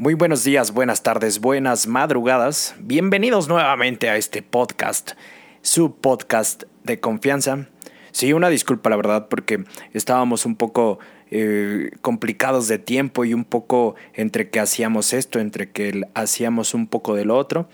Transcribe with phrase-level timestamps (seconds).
[0.00, 2.76] Muy buenos días, buenas tardes, buenas madrugadas.
[2.78, 5.14] Bienvenidos nuevamente a este podcast,
[5.60, 7.66] su podcast de confianza.
[8.12, 9.64] Sí, una disculpa, la verdad, porque
[9.94, 11.00] estábamos un poco
[11.32, 16.86] eh, complicados de tiempo y un poco entre que hacíamos esto, entre que hacíamos un
[16.86, 17.68] poco de lo otro.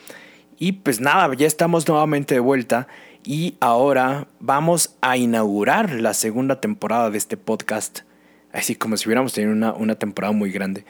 [0.58, 2.88] Y pues nada, ya estamos nuevamente de vuelta
[3.22, 8.00] y ahora vamos a inaugurar la segunda temporada de este podcast.
[8.50, 10.86] Así como si hubiéramos tenido una, una temporada muy grande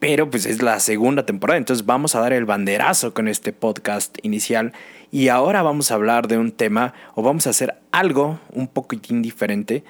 [0.00, 4.16] pero pues es la segunda temporada, entonces vamos a dar el banderazo con este podcast
[4.22, 4.72] inicial
[5.12, 9.20] y ahora vamos a hablar de un tema o vamos a hacer algo un poquitín
[9.20, 9.84] diferente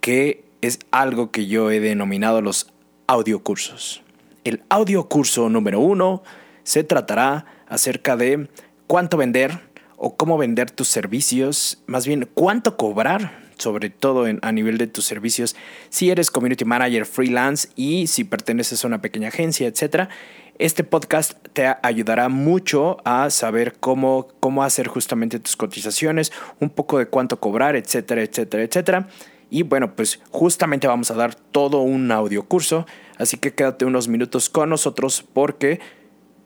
[0.00, 2.72] que es algo que yo he denominado los
[3.06, 4.02] audiocursos.
[4.44, 6.22] El audiocurso número uno
[6.62, 8.48] se tratará acerca de
[8.86, 9.58] cuánto vender
[9.98, 15.04] o cómo vender tus servicios, más bien cuánto cobrar sobre todo a nivel de tus
[15.04, 15.56] servicios,
[15.88, 20.08] si eres community manager freelance y si perteneces a una pequeña agencia, etc.
[20.58, 26.98] Este podcast te ayudará mucho a saber cómo, cómo hacer justamente tus cotizaciones, un poco
[26.98, 29.08] de cuánto cobrar, etcétera, etcétera, etcétera.
[29.50, 32.86] Y bueno, pues justamente vamos a dar todo un audio curso,
[33.18, 35.80] así que quédate unos minutos con nosotros porque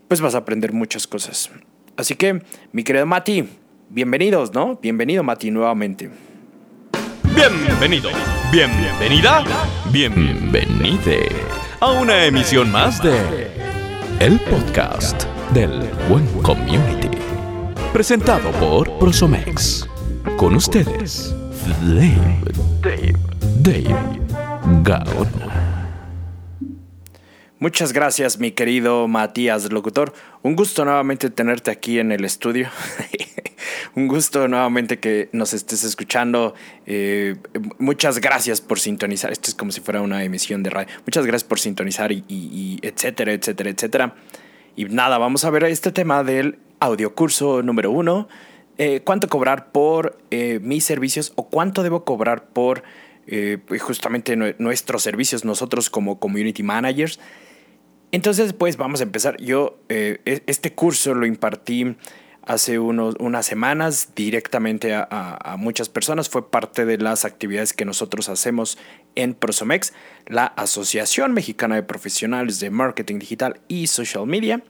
[0.08, 1.50] pues vas a aprender muchas cosas.
[1.96, 3.48] Así que, mi querido Mati,
[3.90, 4.76] bienvenidos, ¿no?
[4.80, 6.33] Bienvenido Mati nuevamente.
[7.34, 8.10] Bienvenido,
[8.52, 9.44] bienvenida,
[9.90, 11.28] bienvenide
[11.80, 13.50] a una emisión más de
[14.20, 17.10] El Podcast del Buen Community.
[17.92, 19.88] Presentado por Prosomex.
[20.36, 21.34] Con ustedes,
[21.82, 22.40] Dave,
[22.80, 23.14] Dave,
[23.60, 24.20] Dave
[24.82, 25.88] Gaona.
[27.58, 30.12] Muchas gracias, mi querido Matías, locutor.
[30.42, 32.68] Un gusto nuevamente tenerte aquí en el estudio.
[33.94, 36.54] un gusto nuevamente que nos estés escuchando.
[36.86, 37.36] Eh,
[37.78, 39.32] muchas gracias por sintonizar.
[39.32, 40.94] Esto es como si fuera una emisión de radio.
[41.06, 44.14] Muchas gracias por sintonizar y, etcétera, etcétera, etcétera.
[44.76, 48.28] Y nada, vamos a ver este tema del audiocurso número uno.
[48.76, 52.82] Eh, ¿Cuánto cobrar por eh, mis servicios o cuánto debo cobrar por
[53.80, 57.18] justamente nuestros servicios nosotros como community managers?
[58.14, 59.36] Entonces, pues vamos a empezar.
[59.40, 61.96] Yo e, este curso lo impartí
[62.46, 66.28] hace unos, unas semanas directamente a, muchas personas.
[66.28, 68.78] Fue parte de las actividades que nosotros hacemos
[69.14, 69.92] en Prosomex,
[70.26, 74.62] la Asociación Mexicana de Profesionales de Marketing Digital y Social Media.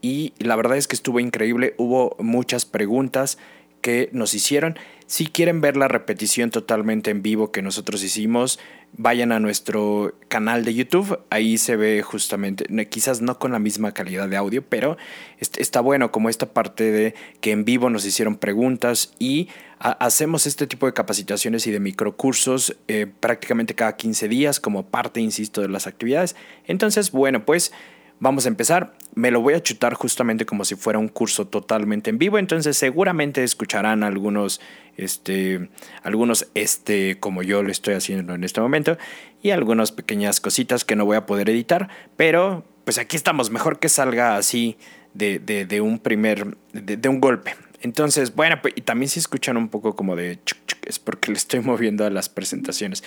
[0.00, 1.74] Y la verdad es que estuvo increíble.
[1.78, 3.38] Hubo muchas preguntas
[3.80, 4.78] que nos hicieron.
[5.06, 8.58] Si quieren ver la repetición totalmente en vivo que nosotros hicimos,
[8.96, 11.20] vayan a nuestro canal de YouTube.
[11.28, 14.96] Ahí se ve justamente, quizás no con la misma calidad de audio, pero
[15.38, 19.48] está bueno como esta parte de que en vivo nos hicieron preguntas y
[19.78, 25.20] hacemos este tipo de capacitaciones y de microcursos eh, prácticamente cada 15 días como parte,
[25.20, 26.34] insisto, de las actividades.
[26.66, 27.72] Entonces, bueno, pues
[28.20, 28.96] Vamos a empezar.
[29.14, 32.38] Me lo voy a chutar justamente como si fuera un curso totalmente en vivo.
[32.38, 34.60] Entonces seguramente escucharán algunos,
[34.96, 35.68] este,
[36.02, 38.96] algunos, este, como yo lo estoy haciendo en este momento.
[39.42, 41.88] Y algunas pequeñas cositas que no voy a poder editar.
[42.16, 43.50] Pero pues aquí estamos.
[43.50, 44.78] Mejor que salga así
[45.12, 47.54] de, de, un primer, de, un golpe.
[47.82, 50.38] Entonces, bueno, pues, y también si escuchan un poco como de
[50.86, 53.02] es porque le estoy moviendo a las presentaciones.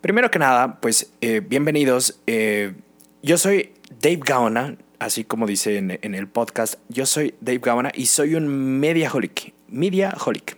[0.00, 2.20] Primero que nada, pues eh, bienvenidos.
[2.26, 2.74] Eh,
[3.22, 8.06] yo soy Dave Gaona, así como dice en, el podcast, yo soy Dave Gaona y
[8.06, 8.48] soy un
[8.80, 9.52] mediaholic.
[9.68, 10.56] Mediaholic.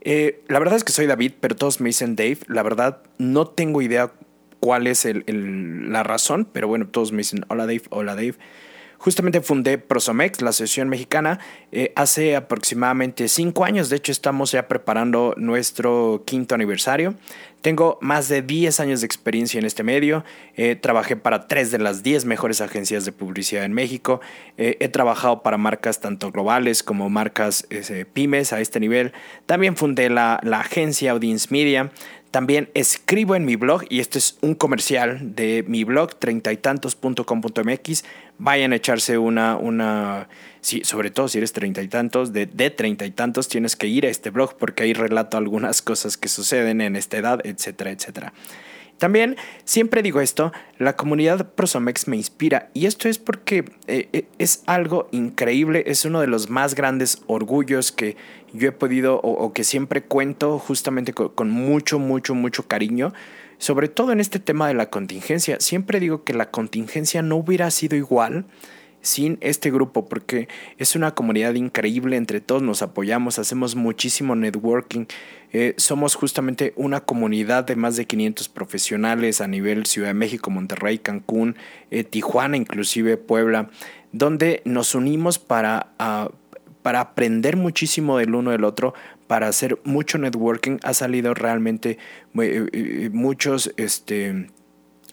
[0.00, 2.38] Eh, la verdad es que soy David, pero todos me dicen Dave.
[2.46, 4.12] La verdad, no tengo idea
[4.60, 8.34] cuál es la razón, pero bueno, todos me dicen hola Dave, hola Dave.
[8.98, 11.38] Justamente fundé Prosomex, la asociación mexicana,
[11.70, 13.90] eh, hace aproximadamente cinco años.
[13.90, 17.14] De hecho, estamos ya preparando nuestro quinto aniversario.
[17.60, 20.24] Tengo más de 10 años de experiencia en este medio.
[20.56, 24.20] Eh, trabajé para tres de las 10 mejores agencias de publicidad en México.
[24.56, 27.66] Eh, he trabajado para marcas tanto globales como marcas
[28.12, 29.12] pymes a este nivel.
[29.46, 31.90] También fundé la, la agencia Audience Media.
[32.30, 38.04] También escribo en mi blog, y este es un comercial de mi blog, treintaytantos.com.mx.
[38.38, 40.28] Vayan a echarse una, una
[40.60, 44.04] sobre todo si eres treinta y tantos, de, de treinta y tantos, tienes que ir
[44.04, 48.32] a este blog porque ahí relato algunas cosas que suceden en esta edad, etcétera, etcétera.
[48.98, 54.24] También, siempre digo esto, la comunidad Prosomex me inspira y esto es porque eh, eh,
[54.38, 58.16] es algo increíble, es uno de los más grandes orgullos que
[58.52, 63.12] yo he podido o, que siempre cuento justamente con, mucho, mucho, mucho cariño,
[63.58, 65.58] sobre todo en este tema de la contingencia.
[65.60, 68.46] Siempre digo que la contingencia no hubiera sido igual
[69.08, 75.06] sin este grupo porque es una comunidad increíble, entre todos nos apoyamos, hacemos muchísimo networking,
[75.52, 80.50] eh, somos justamente una comunidad de más de 500 profesionales a nivel Ciudad de México,
[80.50, 81.56] Monterrey, Cancún,
[81.90, 83.70] eh, Tijuana, inclusive Puebla,
[84.12, 86.30] donde nos unimos para, uh,
[86.82, 88.92] para aprender muchísimo del uno del otro,
[89.26, 90.78] para hacer mucho networking.
[90.82, 91.96] Ha salido realmente
[92.38, 93.72] eh, muchos...
[93.76, 94.48] Este,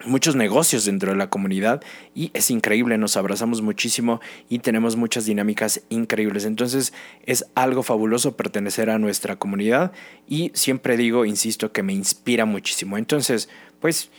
[0.04, 1.82] muchos negocios dentro de la comunidad
[2.14, 4.20] y es increíble, nos abrazamos muchísimo
[4.50, 6.46] y tenemos muchas dinámicas increíbles.
[6.46, 6.94] Entonces
[7.26, 9.94] es algo fabuloso pertenecer a nuestra comunidad
[10.28, 12.98] y siempre digo, insisto, que me inspira muchísimo.
[12.98, 13.50] Entonces,
[13.80, 14.10] pues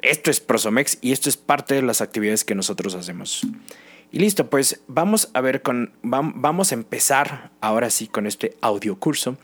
[0.00, 3.46] esto es Prosomex y esto es parte de las actividades que nosotros hacemos.
[4.12, 8.96] Y listo, pues vamos a ver con vamos a empezar ahora sí con este audio
[9.00, 9.36] curso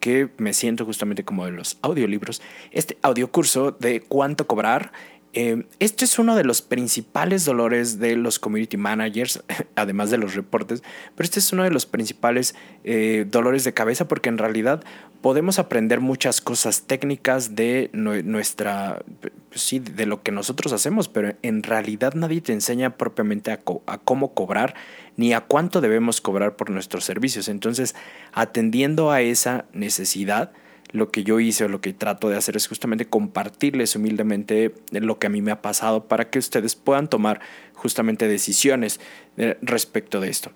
[0.00, 2.42] que me siento justamente como de los audiolibros.
[2.70, 4.92] Este audio curso de cuánto cobrar
[5.34, 9.42] eh, este es uno de los principales dolores de los community managers,
[9.76, 10.82] además de los reportes,
[11.14, 12.54] pero este es uno de los principales
[12.84, 14.82] eh, dolores de cabeza porque en realidad
[15.20, 19.02] podemos aprender muchas cosas técnicas de nuestra,
[19.48, 23.58] pues sí, de lo que nosotros hacemos, pero en realidad nadie te enseña propiamente a
[24.04, 24.74] cómo cobrar
[25.16, 27.48] ni a cuánto debemos cobrar por nuestros servicios.
[27.48, 27.96] Entonces,
[28.32, 30.52] atendiendo a esa necesidad,
[30.90, 35.18] lo que yo hice o lo que trato de hacer es justamente compartirles humildemente lo
[35.18, 37.40] que a mí me ha pasado para que ustedes puedan tomar
[37.74, 39.00] justamente decisiones
[39.36, 40.50] eh, respecto de esto.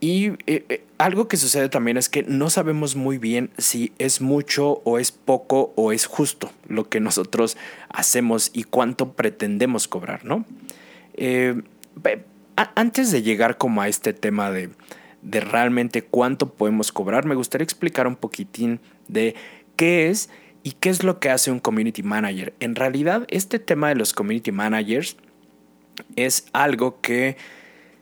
[0.00, 4.20] Y eh, eh, algo que sucede también es que no sabemos muy bien si es
[4.20, 7.56] mucho o es poco o es justo lo que nosotros
[7.90, 10.44] hacemos y cuánto pretendemos cobrar, ¿no?
[12.76, 14.70] antes de llegar como a este tema de,
[15.22, 19.34] de realmente cuánto podemos cobrar, me gustaría explicar un poquitín de
[19.80, 20.28] qué es
[20.62, 22.52] y qué es lo que hace un community manager.
[22.60, 25.16] En realidad, este tema de los community managers
[26.16, 27.38] es algo que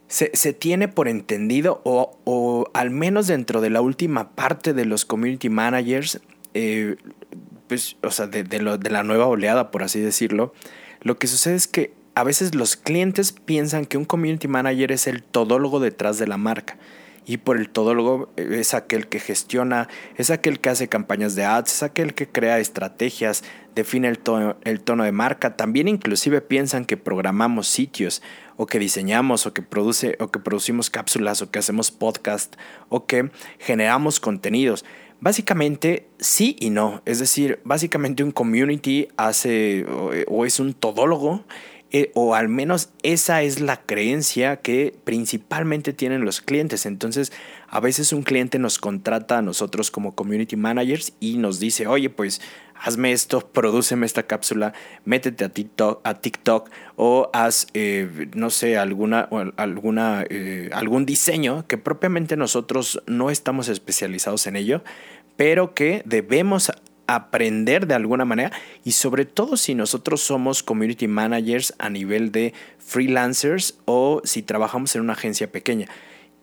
[0.08, 5.50] se, tiene por entendido o, al menos dentro de la última parte de los community
[5.50, 6.20] managers,
[6.52, 6.96] eh,
[7.68, 10.52] pues, o sea, de, de la nueva oleada, por así decirlo,
[11.02, 15.06] lo que sucede es que a veces los clientes piensan que un community manager es
[15.06, 16.76] el todólogo detrás de la marca
[17.28, 21.44] y por el todólogo eh, es aquel que gestiona, es aquel que hace campañas de
[21.44, 23.44] ads, es aquel que crea estrategias,
[23.74, 25.54] define el tono, el tono de marca.
[25.54, 28.22] También inclusive piensan que programamos sitios
[28.56, 32.56] o que diseñamos o que produce o que producimos cápsulas o que hacemos podcast
[32.88, 34.86] o que generamos contenidos.
[35.20, 41.44] Básicamente sí y no, es decir, básicamente un community hace o, o es un todólogo
[41.90, 46.84] eh, o al menos esa es la creencia que principalmente tienen los clientes.
[46.84, 47.32] Entonces,
[47.66, 52.10] a veces un cliente nos contrata a nosotros como community managers y nos dice, oye,
[52.10, 52.42] pues
[52.74, 54.74] hazme esto, prodúceme esta cápsula,
[55.04, 61.66] métete a TikTok, a TikTok o haz, eh, no sé, alguna, alguna, eh, algún diseño
[61.66, 64.82] que propiamente nosotros no estamos especializados en ello,
[65.36, 66.70] pero que debemos
[67.08, 68.52] aprender de alguna manera
[68.84, 74.94] y sobre todo si nosotros somos community managers a nivel de freelancers o si trabajamos
[74.94, 75.88] en una agencia pequeña.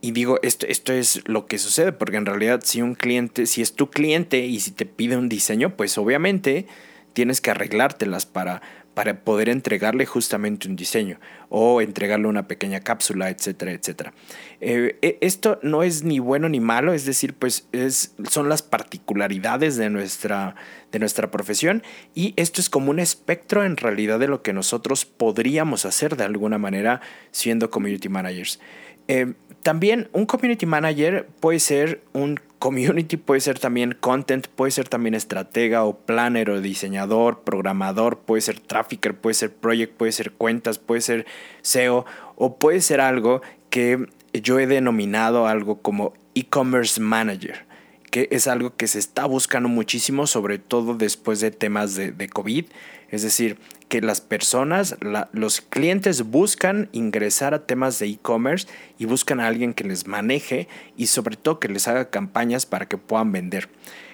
[0.01, 3.61] Y digo, esto, esto es lo que sucede, porque en realidad si un cliente, si
[3.61, 6.65] es tu cliente y si te pide un diseño, pues obviamente
[7.13, 8.61] tienes que arreglártelas para,
[8.95, 11.19] para poder entregarle justamente un diseño
[11.49, 14.13] o entregarle una pequeña cápsula, etcétera, etcétera.
[14.61, 18.63] Eh, e, esto no es ni bueno ni malo, es decir, pues es, son las
[18.63, 20.55] particularidades de nuestra,
[20.91, 21.83] de nuestra profesión
[22.15, 26.23] y esto es como un espectro en realidad de lo que nosotros podríamos hacer de
[26.23, 27.01] alguna manera
[27.31, 28.59] siendo community managers.
[29.07, 34.89] Eh, también un community manager puede ser un community, puede ser también content, puede ser
[34.89, 40.31] también estratega o planner o diseñador, programador, puede ser trafficker, puede ser project, puede ser
[40.31, 41.27] cuentas, puede ser
[41.61, 47.67] SEO o puede ser algo que yo he denominado algo como e-commerce manager
[48.09, 52.29] que es algo que se está buscando muchísimo, sobre todo después de temas de, de
[52.29, 52.65] COVID.
[53.11, 53.57] Es decir,
[53.89, 54.97] que las personas,
[55.31, 60.67] los clientes buscan ingresar a temas de e-commerce y buscan a alguien que les maneje
[60.97, 63.69] y sobre todo que les haga campañas para que puedan vender.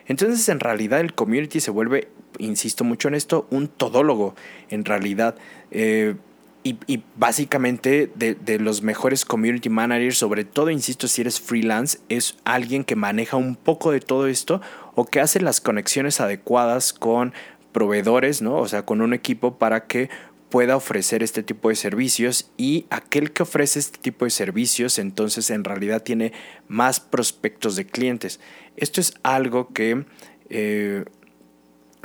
[0.08, 4.36] Entonces en realidad el community se vuelve, insisto mucho en esto, un todólogo
[4.70, 5.36] en realidad.
[5.72, 6.16] Eh,
[6.64, 12.38] y, básicamente de, de, los mejores community managers, sobre todo, insisto, si eres freelance, es
[12.46, 14.62] alguien que maneja un poco de todo esto
[14.94, 17.34] o que hace las conexiones adecuadas con
[17.72, 18.58] proveedores, ¿no?
[18.58, 20.10] O sea, con un equipo para que
[20.52, 25.50] pueda ofrecer este tipo de servicios y aquel que ofrece este tipo de servicios entonces
[25.50, 26.34] en realidad tiene
[26.68, 28.42] más prospectos de clientes.
[28.76, 30.06] Esto es algo que,
[30.50, 31.06] eh,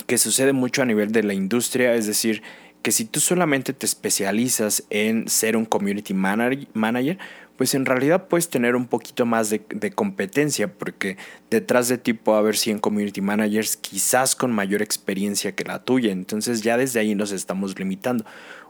[0.07, 2.43] que sucede mucho a nivel de la industria, es decir,
[2.83, 7.19] que si tú solamente te especializas en ser un community manager,
[7.57, 11.17] pues en realidad puedes tener un poquito más de, competencia, porque
[11.51, 16.13] detrás de ti puede haber 100 community managers, quizás con mayor experiencia que la tuya.
[16.13, 18.25] Entonces ya desde ahí nos estamos limitando.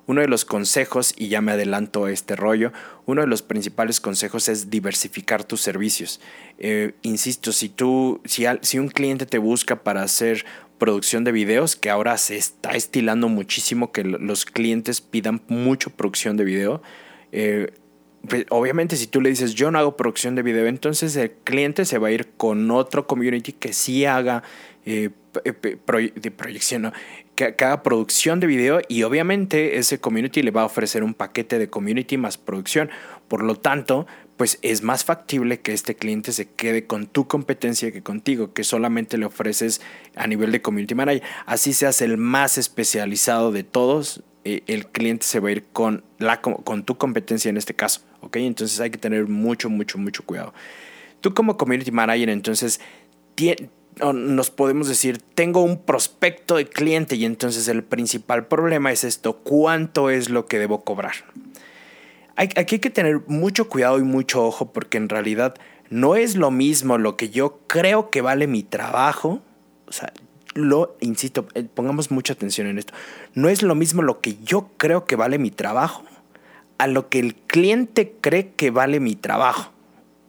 [0.07, 2.73] Uno de los consejos, y ya me adelanto a este rollo,
[3.07, 6.21] uno de los principales consejos es diversificar tus servicios.
[6.59, 10.45] Eh, insisto, si tú, si, un cliente te busca para hacer
[10.79, 16.37] producción de videos, que ahora se está estilando muchísimo que los clientes pidan mucho producción
[16.37, 16.83] de video,
[17.33, 17.73] eh,
[18.51, 21.99] obviamente si tú le dices yo no hago producción de video, entonces el cliente se
[21.99, 24.43] va a ir con otro community que sí haga
[24.85, 25.11] eh,
[25.45, 26.93] de proyección,
[27.35, 31.59] que, haga producción de video y obviamente ese community le va a ofrecer un paquete
[31.59, 32.91] de community más producción.
[33.29, 34.07] Por lo tanto,
[34.37, 38.65] pues es más factible que este cliente se quede con tu competencia que contigo, que
[38.65, 39.81] solamente le ofreces
[40.15, 41.23] a nivel de community manager.
[41.47, 46.05] Así seas el más especializado de todos, eh, el cliente se va a ir con,
[46.19, 48.03] la, con tu competencia en este caso.
[48.21, 48.37] ¿ok?
[48.37, 50.55] Entonces hay que tener mucho, mucho, mucho cuidado.
[51.21, 52.81] Tú como community manager, entonces,
[54.15, 59.39] nos podemos decir, tengo un prospecto de cliente y entonces el principal problema es esto,
[59.39, 61.15] ¿cuánto es lo que debo cobrar?
[62.37, 65.55] aquí hay que tener mucho cuidado y mucho ojo porque en realidad
[65.89, 69.41] no es lo mismo lo que yo creo que vale mi trabajo,
[69.89, 70.13] o sea,
[70.57, 72.93] lo, insisto, eh, pongamos mucha atención en esto,
[73.35, 76.05] no es lo mismo lo que yo creo que vale mi trabajo
[76.79, 79.73] a lo que el cliente cree que vale mi trabajo.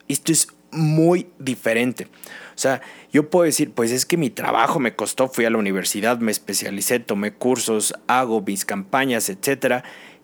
[0.08, 2.06] Esto es muy diferente.
[2.06, 2.82] O sea,
[3.12, 6.32] yo puedo decir, pues es que mi trabajo me costó, fui a la universidad, me
[6.32, 9.84] especialicé, tomé cursos, hago mis campañas, etc.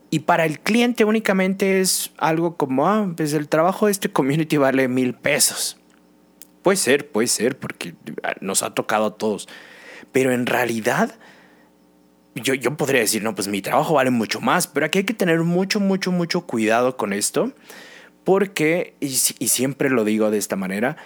[0.09, 4.57] Y para el cliente únicamente es algo como, ah, pues el trabajo de este community
[4.57, 5.77] vale mil pesos.
[6.61, 7.93] Puede ser, puede ser, porque
[8.39, 9.49] nos ha tocado a todos.
[10.11, 11.15] Pero en realidad,
[12.35, 15.13] yo, yo podría decir, no, pues mi trabajo vale mucho más, pero aquí hay que
[15.13, 17.53] tener mucho, mucho, mucho cuidado con esto,
[18.23, 20.97] porque, y, siempre lo digo de esta manera,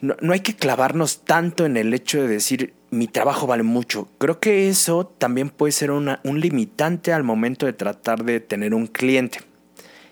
[0.00, 4.08] no, no, hay que clavarnos tanto en el hecho de decir mi trabajo vale mucho.
[4.18, 8.74] Creo que eso también puede ser una, un limitante al momento de tratar de tener
[8.74, 9.40] un cliente.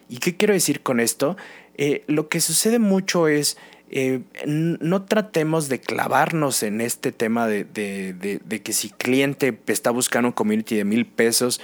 [0.08, 1.36] ¿Y qué quiero decir con esto?
[1.76, 3.56] Eh, lo que sucede mucho es
[3.90, 7.66] eh, no tratemos de clavarnos en este tema de,
[8.62, 11.60] que si cliente está buscando un community de mil pesos,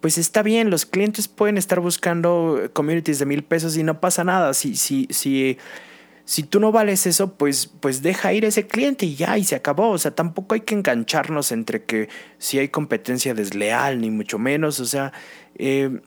[0.00, 4.22] pues está bien, los clientes pueden estar buscando communities de mil pesos y no pasa
[4.22, 4.54] nada.
[4.54, 5.58] Si, si, si,
[6.24, 9.56] si tú no vales eso, pues, pues deja ir ese cliente y ya, y se
[9.56, 9.90] acabó.
[9.90, 14.78] O sea, tampoco hay que engancharnos entre que si hay competencia desleal, ni mucho menos.
[14.78, 15.12] O sea,
[15.56, 16.00] eh,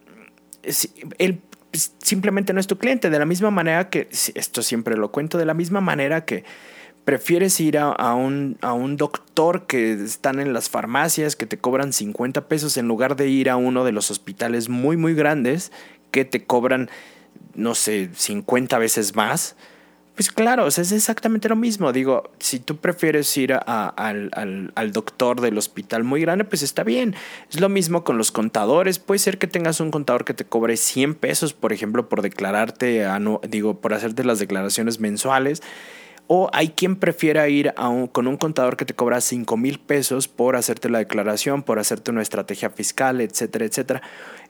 [1.17, 1.41] el
[1.73, 3.09] simplemente no es tu cliente.
[3.09, 6.43] De la misma manera que, esto siempre lo cuento, de la misma manera que
[7.05, 11.93] prefieres ir a, un, a un doctor que están en las farmacias que te cobran
[11.93, 15.71] 50 pesos en lugar de ir a uno de los hospitales muy, muy grandes
[16.11, 16.89] que te cobran,
[17.55, 19.55] no sé, 50 veces más
[20.17, 21.93] pues claro, es exactamente lo mismo.
[21.93, 27.13] Digo, si tú prefieres ir al, al, doctor del hospital muy grande, pues está bien.
[27.51, 28.97] Es lo mismo con los contadores.
[28.97, 33.05] Puede ser que tengas un contador que te cobre 100 pesos, por ejemplo, por declararte,
[33.47, 35.61] digo, por hacerte las declaraciones mensuales.
[36.25, 40.27] O hay quien prefiera ir a con un contador que te cobra 5 mil pesos
[40.27, 44.01] por hacerte la declaración, por hacerte una estrategia fiscal, etcétera, etcétera.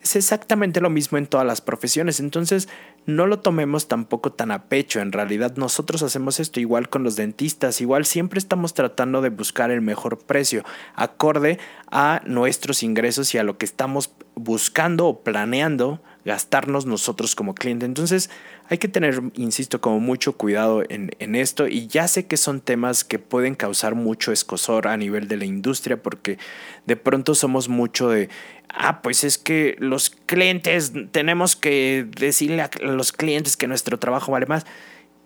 [0.02, 2.22] Es exactamente lo mismo en todas las profesiones.
[2.22, 2.70] Entonces,
[3.08, 5.00] no lo tomemos tampoco tan a pecho.
[5.00, 9.72] En realidad nosotros hacemos esto igual con los dentistas, igual siempre estamos tratando de buscar
[9.72, 11.58] el mejor precio, acorde
[11.90, 17.86] a nuestros ingresos y a lo que estamos buscando o planeando gastarnos nosotros como cliente.
[17.86, 18.30] Entonces
[18.70, 22.60] hay que tener, insisto, como mucho cuidado en, en, esto y ya sé que son
[22.60, 26.38] temas que pueden causar mucho escosor a nivel de la industria porque
[26.86, 28.30] de pronto somos mucho de
[28.70, 34.32] ah, pues es que los clientes, tenemos que decirle a los clientes que nuestro trabajo
[34.32, 34.66] vale más.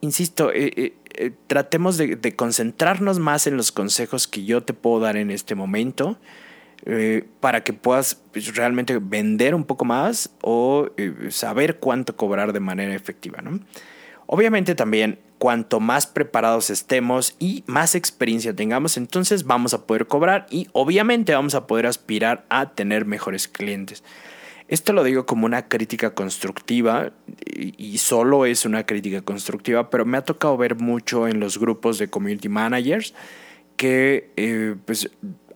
[0.02, 5.00] Insisto, eh, eh, eh, tratemos de, concentrarnos más en los consejos que yo te puedo
[5.02, 6.18] dar en este momento
[7.40, 10.90] para que puedas pues, realmente vender un poco más o
[11.30, 13.42] saber cuánto cobrar de manera efectiva.
[13.42, 13.60] ¿no?
[14.26, 20.46] Obviamente también cuanto más preparados estemos y más experiencia tengamos, entonces vamos a poder cobrar
[20.52, 24.04] y obviamente vamos a poder aspirar a tener mejores clientes.
[24.68, 27.12] Esto lo digo como una crítica constructiva
[27.58, 31.98] y solo es una crítica constructiva, pero me ha tocado ver mucho en los grupos
[31.98, 33.14] de community managers
[33.76, 35.10] que eh, pues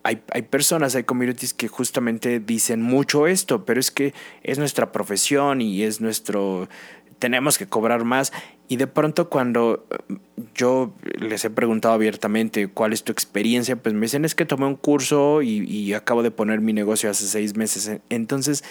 [0.05, 4.91] hay, hay, personas, hay communities que justamente dicen mucho esto, pero es que es nuestra
[4.91, 6.69] profesión y es nuestro,
[7.17, 8.31] tenemos que cobrar más.
[8.67, 10.17] Y de pronto cuando eh,
[10.53, 14.67] yo les he preguntado abiertamente cuál es tu experiencia, pues me dicen es que tomé
[14.67, 17.99] un curso y, acabo de poner mi negocio hace seis meses.
[18.09, 18.63] Entonces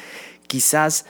[0.47, 1.05] quizás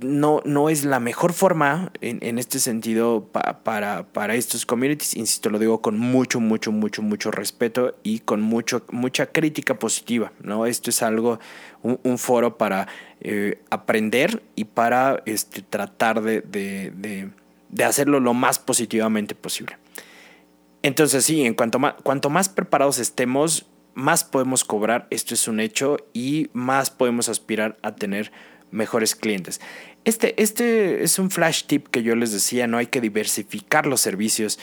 [0.00, 5.14] no, no es la mejor forma en, este sentido para, para estos communities.
[5.16, 10.32] Insisto, lo digo con mucho, mucho, mucho, mucho respeto y con mucho, mucha crítica positiva.
[10.42, 10.66] ¿no?
[10.66, 11.38] Esto es algo,
[11.82, 12.88] un, foro para
[13.20, 17.30] eh, aprender y para este, tratar de, de,
[17.68, 19.76] de, hacerlo lo más positivamente posible.
[20.82, 25.60] Entonces sí, en cuanto más, cuanto más preparados estemos, más podemos cobrar, esto es un
[25.60, 28.32] hecho, y más podemos aspirar a tener
[28.70, 29.60] mejores clientes.
[30.04, 34.00] Este, este es un flash tip que yo les decía, no hay que diversificar los
[34.00, 34.58] servicios.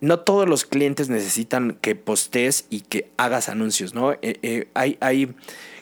[0.00, 4.12] No todos los clientes necesitan que postees y que hagas anuncios, ¿no?
[4.12, 5.34] Eh, eh, hay, hay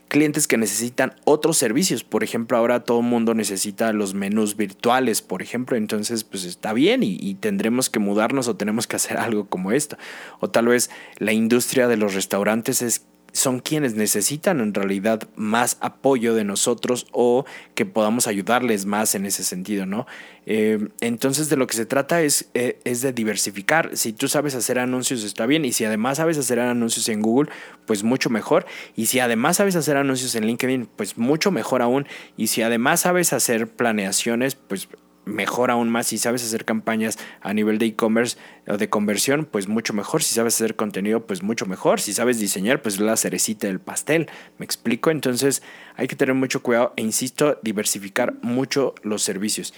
[0.09, 2.03] clientes que necesitan otros servicios.
[2.03, 5.77] Por ejemplo, ahora todo el mundo necesita los menús virtuales, por ejemplo.
[5.77, 9.71] Entonces, pues está bien y, y, tendremos que mudarnos o tenemos que hacer algo como
[9.73, 9.97] esto.
[10.41, 15.77] O tal vez la industria de los restaurantes es son quienes necesitan en realidad más
[15.81, 17.45] apoyo de nosotros o
[17.75, 20.07] que podamos ayudarles más en ese sentido, ¿no?
[20.47, 23.97] Eh, entonces de lo que se trata es, eh, es de diversificar.
[23.97, 27.51] Si tú sabes hacer anuncios está bien y si además sabes hacer anuncios en Google,
[27.87, 28.67] pues mucho mejor.
[28.97, 32.07] Y si además sabes hacer anuncios en LinkedIn, pues mucho mejor aún.
[32.37, 34.89] Y si además sabes hacer planeaciones, pues
[35.29, 36.09] mejor aún más.
[36.09, 40.23] Si sabes hacer campañas a nivel de e-commerce o de conversión, pues mucho mejor.
[40.23, 42.01] Si sabes hacer contenido, pues mucho mejor.
[42.01, 44.29] Si sabes diseñar, pues la cerecita del pastel.
[44.59, 45.11] ¿Me explico?
[45.11, 45.63] Entonces
[45.97, 49.75] hay que tener mucho cuidado e insisto, diversificar mucho los servicios.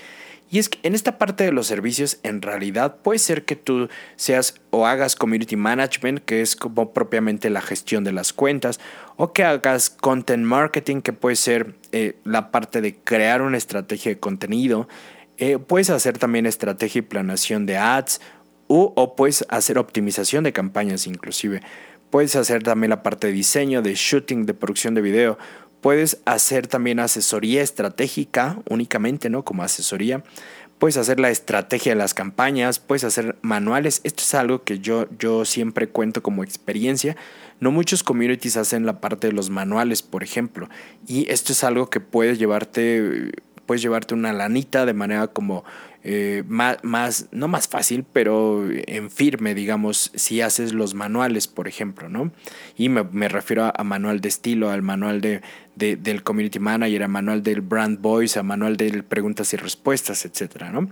[0.53, 3.89] Y es que en esta parte de los servicios, en realidad puede ser que tú
[4.17, 8.81] seas o hagas community management, que es como propiamente la gestión de las cuentas,
[9.17, 14.11] o que hagas content marketing, que puede ser eh, la parte de crear una estrategia
[14.11, 14.89] de contenido,
[15.41, 18.21] eh, puedes hacer también estrategia y planeación de ads
[18.73, 21.61] o puedes hacer optimización de campañas inclusive.
[22.11, 25.39] Puedes hacer también la parte de diseño, de shooting, de producción de video.
[25.81, 29.45] Puedes hacer también asesoría estratégica únicamente, ¿no?
[29.45, 30.23] Como asesoría.
[30.79, 34.01] Puedes hacer la estrategia de las campañas, puedes hacer manuales.
[34.03, 37.17] Esto es algo que yo, yo siempre cuento como experiencia.
[37.61, 40.69] No muchos communities hacen la parte de los manuales, por ejemplo.
[41.07, 43.31] Y esto es algo que puedes llevarte
[43.71, 45.63] puedes llevarte una lanita de manera como
[46.03, 51.69] eh, más, más, no más fácil, pero en firme, digamos, si haces los manuales, por
[51.69, 52.33] ejemplo, ¿no?
[52.77, 55.41] Y me, refiero a, manual de estilo, al manual de,
[55.77, 60.73] del community manager, a manual del brand voice, a manual de preguntas y respuestas, etcétera,
[60.73, 60.91] ¿no?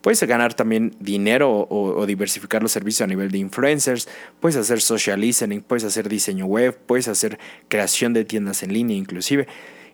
[0.00, 4.08] Puedes ganar también dinero o, o, diversificar los servicios a nivel de influencers,
[4.40, 8.96] puedes hacer social listening, puedes hacer diseño web, puedes hacer creación de tiendas en línea
[8.96, 9.46] inclusive.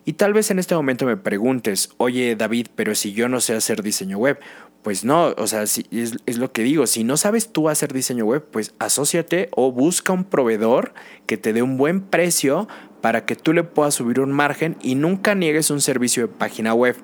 [0.05, 3.55] Y tal vez en este momento me preguntes, oye David, pero si yo no sé
[3.55, 4.39] hacer diseño web,
[4.81, 8.25] pues no, o sea, si, es, lo que digo, si no sabes tú hacer diseño
[8.25, 10.93] web, pues asóciate o busca un proveedor
[11.25, 12.67] que te dé un buen precio
[12.99, 16.73] para que tú le puedas subir un margen y nunca niegues un servicio de página
[16.73, 16.97] web.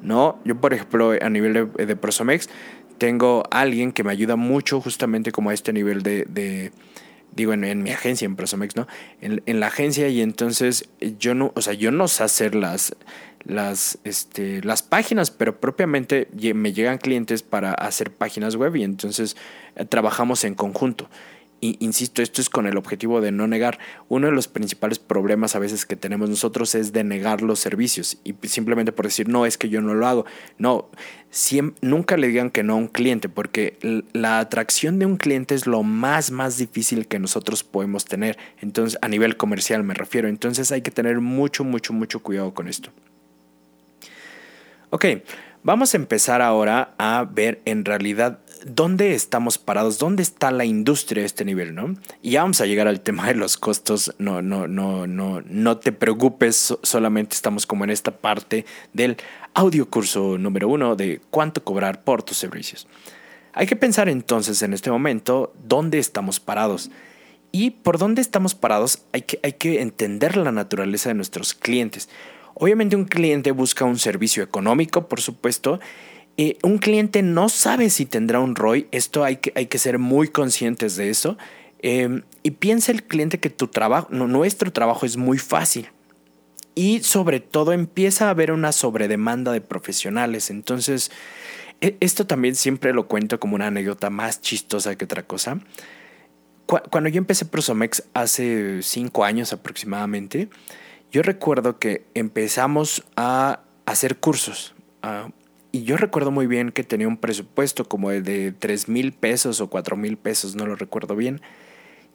[0.00, 2.48] No, yo por ejemplo a nivel de, de Prosomex
[2.96, 6.72] tengo alguien que me ayuda mucho justamente como a este nivel de
[7.36, 8.88] digo, en, mi agencia, en Prosomex, ¿no?
[9.20, 12.96] En, la agencia y entonces yo no, o sea, yo no sé hacer las,
[13.44, 19.36] las, este, las páginas, pero propiamente me llegan clientes para hacer páginas web y entonces
[19.76, 21.08] eh, trabajamos en conjunto
[21.80, 23.78] insisto, esto es con el objetivo de no negar.
[24.08, 28.18] Uno de los principales problemas a veces que tenemos nosotros es de negar los servicios
[28.24, 30.26] y simplemente por decir, no, es que yo no lo hago.
[30.58, 30.90] No,
[31.80, 35.66] nunca le digan que no a un cliente porque la atracción de un cliente es
[35.66, 38.38] lo más, más difícil que nosotros podemos tener.
[38.60, 40.28] Entonces, a nivel comercial me refiero.
[40.28, 42.90] Entonces hay que tener mucho, mucho, mucho cuidado con esto.
[44.90, 45.04] Ok,
[45.62, 51.22] vamos a empezar ahora a ver en realidad dónde estamos parados, dónde está la industria
[51.22, 51.94] a este nivel, ¿no?
[52.22, 54.14] Y ya vamos a llegar al tema de los costos.
[54.18, 59.16] No, no, no, no, no te preocupes, solamente estamos como en esta parte del
[59.54, 62.86] audio curso número uno de cuánto cobrar por tus servicios.
[63.52, 66.90] Hay que pensar entonces en este momento dónde estamos parados.
[67.52, 72.08] Y por dónde estamos parados hay que, hay que entender la naturaleza de nuestros clientes.
[72.52, 75.78] Obviamente un cliente busca un servicio económico, por supuesto,
[76.38, 79.98] eh, un cliente no sabe si tendrá un ROI, esto hay que, hay que ser
[79.98, 81.38] muy conscientes de eso.
[81.78, 85.88] Em, y piensa el cliente que tu trabajo, nuestro trabajo es muy fácil.
[86.74, 90.50] Y sobre todo empieza a haber una sobredemanda de profesionales.
[90.50, 91.10] Entonces,
[91.80, 95.58] e, esto también siempre lo cuento como una anécdota más chistosa que otra cosa.
[96.66, 100.48] Cuando yo empecé Prosomex hace cinco años aproximadamente,
[101.12, 104.74] yo recuerdo que empezamos a hacer cursos.
[105.76, 109.60] Y yo recuerdo muy bien que tenía un presupuesto como de, de 3 mil pesos
[109.60, 111.42] o 4 mil pesos, no lo recuerdo bien.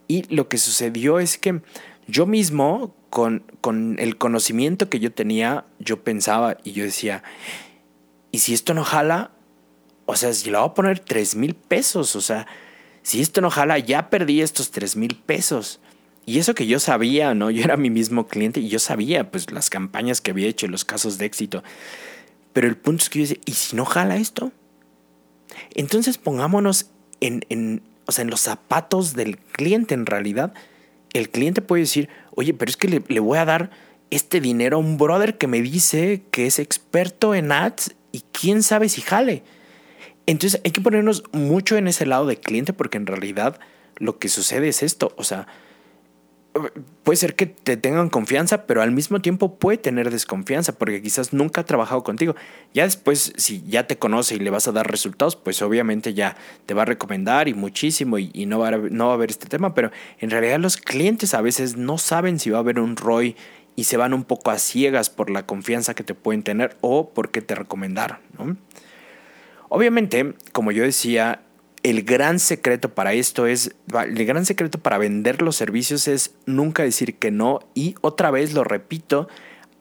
[0.07, 1.61] Y lo que sucedió es que
[2.07, 7.23] yo mismo, con, con el conocimiento que yo tenía, yo pensaba y yo decía,
[8.31, 9.29] ¿y si esto no jala?
[10.07, 12.47] O sea, si le voy a poner 3 mil pesos, o sea,
[13.03, 15.79] si esto no jala, ya perdí estos 3 mil pesos.
[16.25, 17.51] Y eso que yo sabía, ¿no?
[17.51, 20.83] Yo era mi mismo cliente y yo sabía, pues, las campañas que había hecho, los
[20.83, 21.63] casos de éxito.
[22.53, 24.51] Pero el punto es que yo decía, ¿y si no jala esto?
[25.73, 30.53] Entonces pongámonos en, en, o sea, en los zapatos del cliente en realidad.
[31.13, 33.71] El cliente puede decir, oye, pero es que le, le voy a dar
[34.09, 38.63] este dinero a un brother que me dice que es experto en ads y quién
[38.63, 39.43] sabe si jale.
[40.25, 43.59] Entonces hay que ponernos mucho en ese lado de cliente porque en realidad
[43.97, 45.47] lo que sucede es esto, o sea,
[47.03, 51.33] puede ser que te tengan confianza, pero al mismo tiempo puede tener desconfianza porque quizás
[51.33, 52.35] nunca ha trabajado contigo.
[52.73, 56.35] Ya después, si ya te conoce y le vas a dar resultados, pues obviamente ya
[56.65, 59.47] te va a recomendar y muchísimo y, no, va a, no va a haber este
[59.47, 62.97] tema, pero en realidad los clientes a veces no saben si va a haber un
[62.97, 63.35] ROI
[63.75, 67.11] y se van un poco a ciegas por la confianza que te pueden tener o
[67.13, 68.19] porque te recomendaron.
[69.69, 71.43] Obviamente, como yo decía,
[71.83, 76.83] el gran secreto para esto es, el gran secreto para vender los servicios es nunca
[76.83, 79.27] decir que no y otra vez lo repito,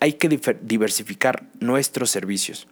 [0.00, 0.28] hay que
[0.62, 2.66] diversificar nuestros servicios.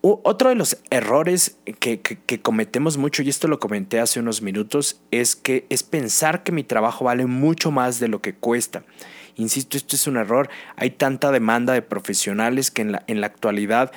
[0.00, 2.00] otro de los errores que,
[2.42, 6.64] cometemos mucho, y esto lo comenté hace unos minutos, es que es pensar que mi
[6.64, 8.84] trabajo vale mucho más de lo que cuesta.
[9.36, 10.48] Insisto, esto es un error.
[10.76, 13.92] Hay tanta demanda de profesionales que en la, en la actualidad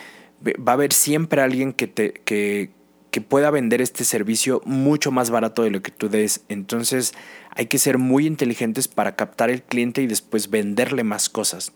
[0.46, 2.72] va a haber siempre alguien que, te, que,
[3.12, 6.44] que pueda vender este servicio mucho más barato de lo que tú des.
[6.50, 7.14] Entonces
[7.56, 11.74] hay que ser muy inteligentes para captar el cliente y después venderle más cosas.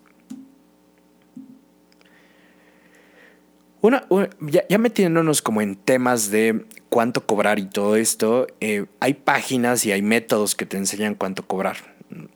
[3.82, 4.08] Una,
[4.40, 9.92] ya, metiéndonos como en temas de cuánto cobrar y todo esto, eh, hay páginas y
[9.92, 11.76] hay métodos que te enseñan cuánto cobrar.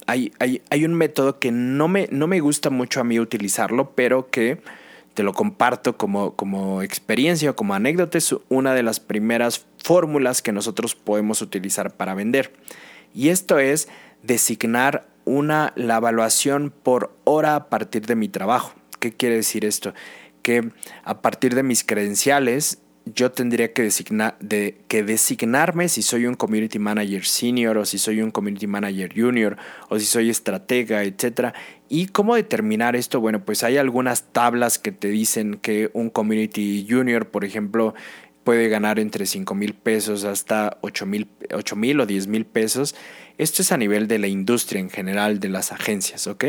[0.08, 3.92] Hay, hay, hay un método que no me, no me gusta mucho a mí utilizarlo,
[3.96, 4.60] pero que
[5.18, 10.44] te lo comparto como, como experiencia o como anécdota, es una de las primeras fórmulas
[10.44, 12.54] que nosotros podemos utilizar para vender.
[13.16, 13.88] Y esto es
[14.22, 18.76] designar una, la evaluación por hora a partir de mi trabajo.
[19.00, 19.96] ¿Qué quiere decir esto?
[20.44, 20.70] Que
[21.04, 22.78] a partir de mis credenciales
[23.14, 23.90] yo tendría que,
[24.40, 29.14] de, que designarme si soy un community manager senior o si soy un community manager
[29.16, 29.58] junior
[29.90, 31.54] o si soy estratega, etc.
[31.90, 33.20] ¿Y cómo determinar esto?
[33.20, 37.94] Bueno, pues hay algunas tablas que te dicen que un community junior, por ejemplo,
[38.44, 42.96] puede ganar entre 5 mil pesos hasta 8 mil o 10 mil pesos.
[43.38, 46.46] Esto es a nivel de la industria en general, de las agencias, ¿ok?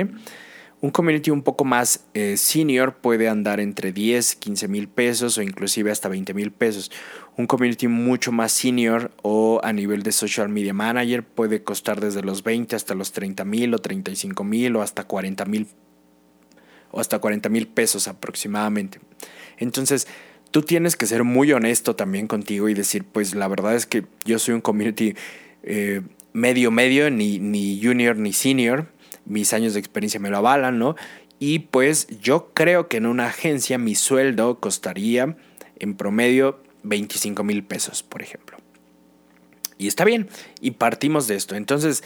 [0.80, 5.42] Un community un poco más eh, senior puede andar entre 10, 15 mil pesos o
[5.42, 6.92] inclusive hasta 20 mil pesos.
[7.36, 12.22] Un community mucho más senior o a nivel de social media manager puede costar desde
[12.22, 15.66] los 20 hasta los 30 mil o 35 mil o hasta 40 mil
[16.92, 19.00] o hasta 40 mil pesos aproximadamente.
[19.56, 20.06] Entonces,
[20.52, 24.06] tú tienes que ser muy honesto también contigo y decir, pues la verdad es que
[24.24, 25.16] yo soy un community
[25.64, 28.86] eh, medio medio, ni, ni junior ni senior
[29.28, 30.96] mis años de experiencia me lo avalan, ¿no?
[31.38, 35.36] Y pues yo creo que en una agencia mi sueldo costaría
[35.78, 38.58] en promedio 25 mil pesos, por ejemplo.
[39.78, 40.28] Y está bien,
[40.60, 41.54] y partimos de esto.
[41.54, 42.02] Entonces,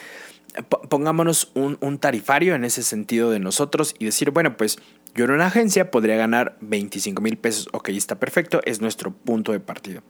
[0.91, 4.79] pongámonos un, un, tarifario en ese sentido de nosotros y decir, bueno, pues
[5.15, 7.69] yo en una agencia podría ganar 25 mil pesos.
[7.73, 10.03] Ok, está perfecto, es nuestro punto de partida.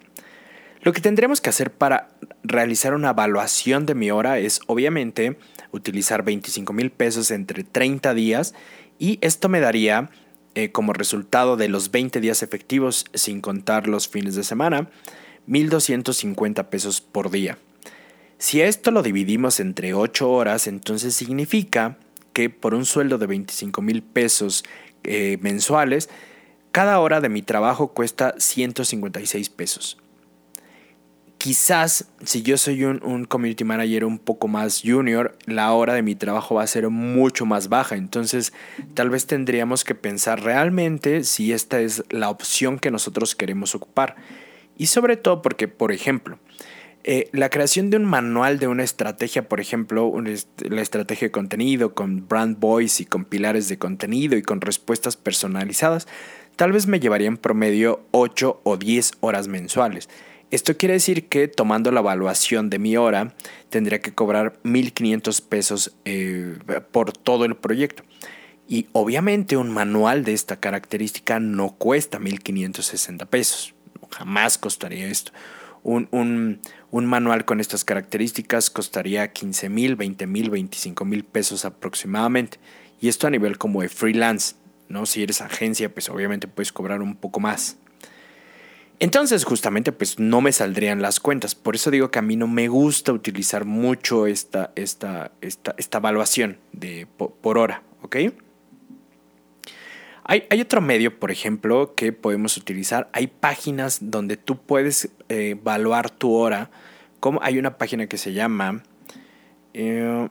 [0.83, 2.09] Lo que tendremos que hacer para
[2.43, 5.39] realizar una evaluación de mi hora es, obviamente,
[5.71, 8.53] utilizar 25 mil pesos entre 30 días
[8.99, 10.11] y esto me daría
[10.57, 14.91] eh, como resultado de los 20 días efectivos sin contar los fines de semana
[15.47, 17.59] 1.250 pesos por día.
[18.39, 21.97] Si esto lo dividimos entre 8 horas, entonces significa
[22.33, 24.65] que por un sueldo de 25 mil pesos
[25.05, 26.11] eh, mensuales,
[26.73, 30.02] cada hora de mi trabajo cuesta 156 pesos.
[31.43, 36.15] Quizás si yo soy un, community manager un poco más junior, la hora de mi
[36.15, 37.97] trabajo va a ser mucho más baja.
[37.97, 38.53] Entonces,
[38.95, 44.15] tal vez tendríamos que pensar realmente si esta es la opción que nosotros queremos ocupar.
[44.79, 46.39] Y sobre todo porque, por ejemplo,
[47.03, 50.15] eh, la creación de un manual de una estrategia, por ejemplo,
[50.61, 55.17] la estrategia de contenido con brand voice y con pilares de contenido y con respuestas
[55.17, 56.07] personalizadas,
[56.55, 60.09] tal vez me llevaría en promedio 8 o 10 horas mensuales.
[60.53, 63.35] Esto quiere decir que tomando la evaluación de mi hora,
[63.71, 66.59] tendría que cobrar 1.500 pesos eh,
[66.91, 68.05] por todo el proyecto.
[68.69, 73.75] Y obviamente un manual de esta característica no cuesta 1.560 pesos.
[74.11, 75.33] Jamás costaría esto.
[75.85, 82.59] Un, un, manual con estas características costaría 15 mil, 20 mil, 25 mil pesos aproximadamente.
[83.01, 84.57] Y esto a nivel como de freelance.
[84.91, 85.07] ¿no?
[85.07, 87.79] Si eres agencia, pues obviamente puedes cobrar un poco más.
[89.03, 91.57] Entonces, justamente, pues no me saldrían las cuentas.
[91.57, 95.99] Por eso digo que a mí no me gusta utilizar mucho esta, esta, esta, esta
[95.99, 98.17] evaluación de, por, hora, ¿ok?
[100.23, 103.11] Hay, otro medio, por ejemplo, que podemos utilizar.
[103.13, 106.71] Hay páginas donde tú puedes eh, evaluar tu hora.
[107.19, 108.85] Como hay una página que se llama
[109.75, 110.29] eh,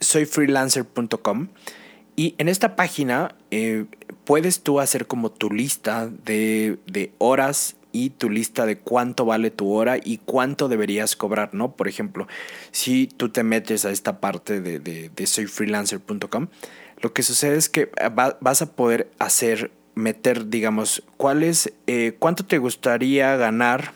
[0.00, 1.48] soyfreelancer.com
[2.16, 3.86] y en esta página eh,
[4.24, 6.78] puedes tú hacer como tu lista de,
[7.18, 11.72] horas y tu lista de cuánto vale tu hora y cuánto deberías cobrar, ¿no?
[11.72, 12.26] Por ejemplo,
[12.72, 16.48] si tú te metes a esta parte de, de, soyfreelancer.com,
[17.00, 17.90] lo que sucede es que
[18.40, 23.92] vas a poder hacer, meter, digamos, cuál es, eh, cuánto te gustaría ganar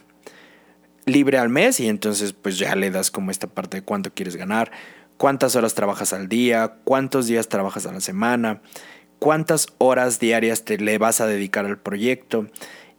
[1.07, 4.37] libre al mes y entonces pues ya le das como esta parte de cuánto quieres
[4.37, 4.71] ganar
[5.19, 8.63] cuántas horas trabajas al día, cuántos días trabajas a la semana,
[9.19, 12.47] cuántas horas diarias te le vas a dedicar al proyecto.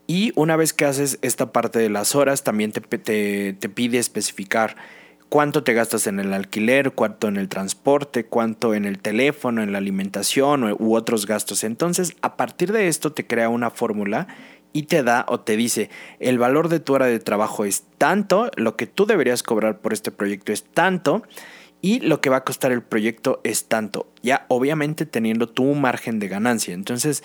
[0.05, 4.75] Y una vez que haces esta parte de las horas, también te, te, pide especificar
[5.29, 9.71] cuánto te gastas en el alquiler, cuánto en el transporte, cuánto en el teléfono, en
[9.71, 11.63] la alimentación u otros gastos.
[11.63, 14.27] Entonces, a partir de esto te crea una fórmula
[14.73, 18.51] y te da o te dice el valor de tu hora de trabajo es tanto,
[18.55, 21.23] lo que tú deberías cobrar por este proyecto es tanto
[21.81, 26.19] y lo que va a costar el proyecto es tanto, ya obviamente teniendo tu margen
[26.19, 26.73] de ganancia.
[26.73, 27.23] Entonces,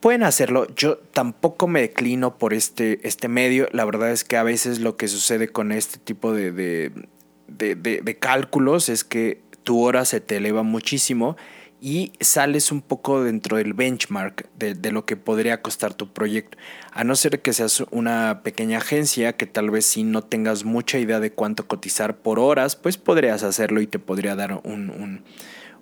[0.00, 0.66] pueden hacerlo.
[0.74, 3.68] Yo tampoco me declino por este, este medio.
[3.72, 8.18] La verdad es que a veces lo que sucede con este tipo de, de, de
[8.18, 11.36] cálculos es que tu hora se te eleva muchísimo
[11.80, 16.58] y sales un poco dentro del benchmark de, lo que podría costar tu proyecto.
[16.92, 20.98] A no ser que seas una pequeña agencia que tal vez si no tengas mucha
[20.98, 25.22] idea de cuánto cotizar por horas, pues podrías hacerlo y te podría dar un,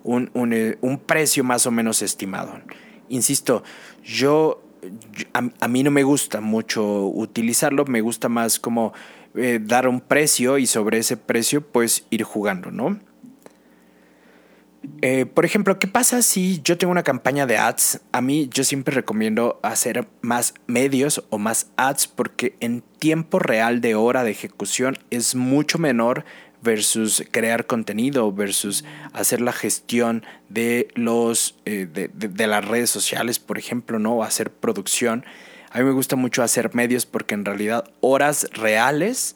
[0.03, 2.59] un, eh, precio más o menos estimado.
[3.09, 3.63] Insisto,
[4.03, 4.61] yo,
[5.33, 8.93] a, mí no me gusta mucho utilizarlo, me gusta más como
[9.33, 12.99] eh, dar un precio y sobre ese precio pues ir jugando, ¿no?
[15.01, 18.01] Eh, por ejemplo, ¿qué pasa si yo tengo una campaña de ads?
[18.11, 23.79] A mí yo siempre recomiendo hacer más medios o más ads porque en tiempo real
[23.79, 26.25] de hora de ejecución es mucho menor
[26.61, 33.57] versus crear contenido versus hacer la gestión de los eh, de, las redes sociales, por
[33.57, 34.23] ejemplo, ¿no?
[34.23, 35.25] hacer producción.
[35.71, 39.35] A mí me gusta mucho hacer medios porque en realidad horas reales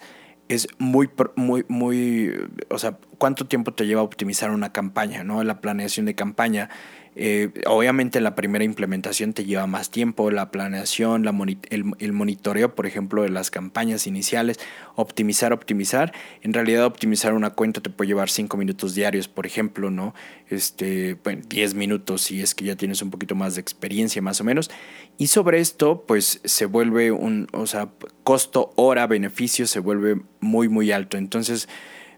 [0.50, 2.34] es muy, muy, muy,
[2.70, 5.44] o sea, cuánto tiempo te lleva optimizar una campaña, ¿no?
[5.44, 6.72] La planeación de campaña.
[7.16, 11.32] Eh, obviamente la primera implementación te lleva más tiempo, la planeación, la
[11.70, 14.60] el, monitoreo, por ejemplo, de las campañas iniciales,
[14.96, 16.14] optimizar, optimizar.
[16.42, 20.16] En realidad optimizar una cuenta te puede llevar 5 minutos diarios, por ejemplo, ¿no?
[20.50, 24.42] Este, bueno, 10 minutos si es que ya tienes un poquito más de experiencia más
[24.42, 24.72] o menos.
[25.20, 27.90] Y sobre esto, pues se vuelve un, o sea,
[28.24, 31.18] costo, hora, beneficio, se vuelve muy, muy alto.
[31.18, 31.70] Entonces,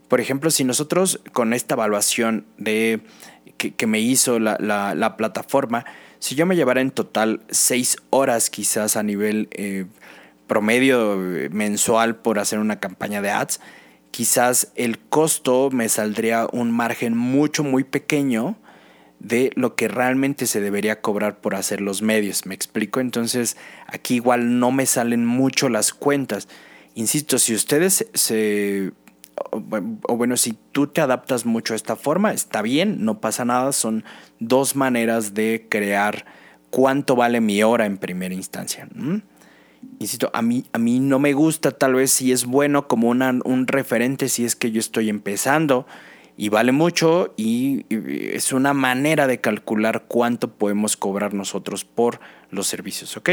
[0.07, 3.01] por ejemplo, si nosotros con esta evaluación de
[3.57, 5.85] que, me hizo la, plataforma,
[6.19, 9.85] si yo me llevara en total seis horas quizás a nivel eh,
[10.47, 13.59] promedio eh, mensual por hacer una campaña de ads,
[14.11, 18.57] quizás el costo me saldría un margen mucho, muy pequeño
[19.19, 22.45] de lo que realmente se debería cobrar por hacer los medios.
[22.45, 22.99] ¿Me explico?
[22.99, 26.49] Entonces aquí igual no me salen mucho las cuentas.
[26.93, 28.91] Insisto, si ustedes se
[29.51, 29.59] o,
[30.17, 34.03] bueno, si tú te adaptas mucho a esta forma, está bien, no pasa nada, son
[34.39, 36.25] dos maneras de crear
[36.69, 38.87] cuánto vale mi hora en primera instancia.
[39.99, 43.67] Insisto, a mí, a mí no me gusta, tal vez si es bueno como un
[43.67, 45.85] referente si es que yo estoy empezando
[46.35, 52.19] y vale mucho y, es una manera de calcular cuánto podemos cobrar nosotros por
[52.49, 53.29] los servicios, ¿ok?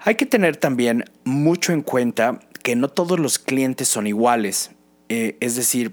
[0.00, 4.72] Hay que tener también mucho en cuenta que no todos los clientes son iguales.
[5.08, 5.92] Eh, es decir,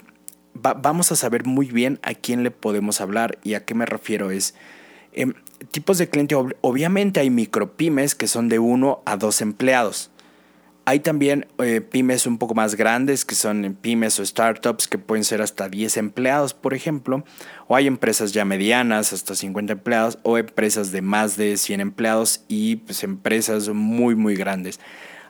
[0.53, 4.31] vamos a saber muy bien a quién le podemos hablar y a qué me refiero
[4.31, 4.53] es...
[5.13, 5.33] Em,
[5.71, 10.11] tipos de cliente, obviamente hay micropymes que son de uno a dos empleados.
[10.85, 15.25] Hay también eh, pymes un poco más grandes que son pymes o startups que pueden
[15.25, 17.25] ser hasta 10 empleados, por ejemplo.
[17.67, 22.45] O hay empresas ya medianas, hasta 50 empleados, o empresas de más de 100 empleados
[22.47, 24.79] y pues, empresas muy, muy grandes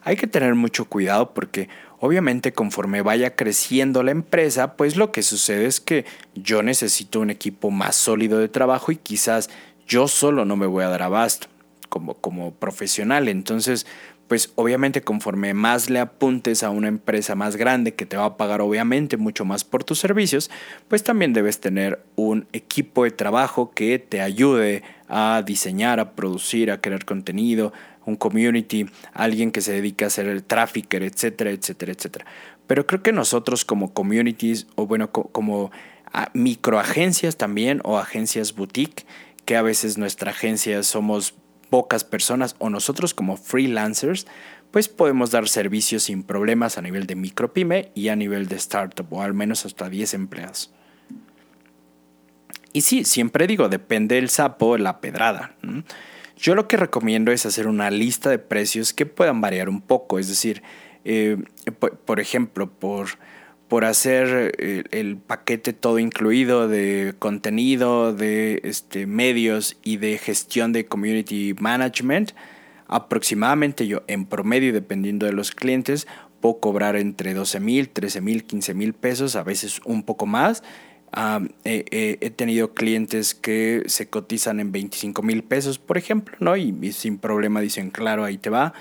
[0.08, 1.68] hay que tener mucho cuidado porque
[2.00, 7.30] Obviamente conforme vaya creciendo la empresa, pues lo que sucede es que yo necesito un
[7.30, 9.50] equipo más sólido de trabajo y quizás
[9.86, 11.48] yo solo no me voy a dar abasto
[11.88, 13.26] como, como profesional.
[13.26, 13.84] Entonces,
[14.28, 18.36] pues obviamente conforme más le apuntes a una empresa más grande que te va a
[18.36, 20.50] pagar obviamente mucho más por tus servicios,
[20.86, 26.70] pues también debes tener un equipo de trabajo que te ayude a diseñar, a producir,
[26.70, 27.72] a crear contenido,
[28.08, 32.26] un community, alguien que se dedica a ser el trafficker, etcétera, etcétera, etcétera.
[32.66, 35.70] Pero creo que nosotros como communities o bueno, como
[36.12, 39.06] ah, microagencias también o agencias boutique,
[39.44, 41.34] que a veces nuestra agencia somos
[41.70, 44.26] pocas personas o nosotros como freelancers,
[44.70, 49.10] pues podemos dar servicios sin problemas a nivel de micropyme y a nivel de startup
[49.12, 50.72] o al menos hasta 10 empleados.
[52.72, 55.56] Y sí, siempre digo, depende el sapo, la pedrada.
[56.38, 60.20] Yo lo que recomiendo es hacer una lista de precios que puedan variar un poco,
[60.20, 60.62] es decir,
[61.04, 61.36] eh,
[62.04, 63.08] por, ejemplo, por,
[63.66, 70.72] por hacer eh, el, paquete todo incluido de contenido, de este, medios y de gestión
[70.72, 72.30] de community management,
[72.86, 76.06] aproximadamente yo en promedio, dependiendo de los clientes,
[76.40, 80.62] puedo cobrar entre 12 mil, 13 mil, 15 mil pesos, a veces un poco más
[81.64, 86.56] he tenido clientes que se cotizan en 25 mil pesos, por ejemplo, ¿no?
[86.56, 88.74] Y, sin problema dicen, claro, ahí te va.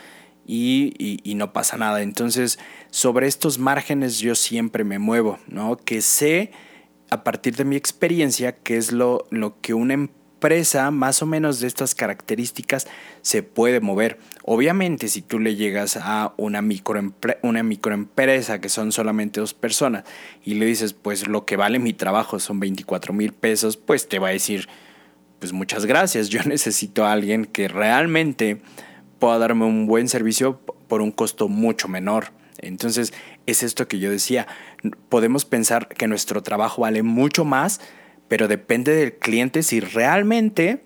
[0.46, 2.02] Y, no pasa nada.
[2.02, 2.60] Entonces,
[2.90, 5.78] sobre estos márgenes yo siempre me muevo, ¿no?
[5.78, 6.52] Que sé
[7.10, 11.60] a partir de mi experiencia qué es lo, lo que una empresa más o menos
[11.60, 12.88] de estas características
[13.22, 14.20] se puede mover.
[14.50, 16.64] Obviamente, si tú le llegas a una,
[17.42, 20.06] una microempresa que son solamente dos personas
[20.46, 24.20] y le dices, pues lo que vale mi trabajo son 24 mil pesos, pues te
[24.20, 24.70] va a decir,
[25.40, 28.62] pues muchas gracias, yo necesito a alguien que realmente
[29.20, 32.32] pueda darme un buen servicio por un costo mucho menor.
[32.60, 33.14] Entonces,
[33.46, 34.48] es esto que yo decía,
[35.10, 37.82] podemos pensar que nuestro trabajo vale mucho más
[38.28, 40.84] pero depende del cliente si realmente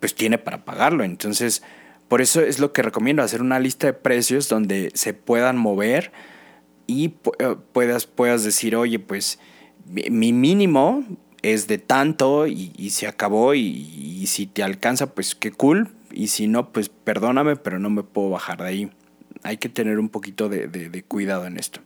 [0.00, 1.04] pues tiene para pagarlo.
[1.04, 1.62] Entonces,
[2.08, 6.12] por eso es lo que recomiendo, hacer una lista de precios donde se puedan mover
[6.86, 9.38] y eh, puedas, puedas decir, oye, pues
[9.86, 11.04] mi mínimo
[11.42, 15.90] es de tanto y, se acabó y, si te alcanza, pues qué cool.
[16.10, 18.90] Y si no, pues perdóname, pero no me puedo bajar de ahí.
[19.42, 21.80] Hay que tener un poquito de cuidado en esto.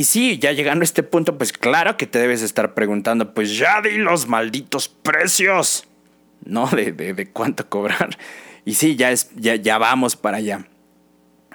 [0.00, 3.58] Y sí, ya llegando a este punto, pues claro que te debes estar preguntando, pues
[3.58, 5.88] ya di los malditos precios,
[6.44, 6.68] ¿no?
[6.70, 8.16] De, de, cuánto cobrar.
[8.68, 10.68] Y sí, ya, es, ya, ya vamos para allá.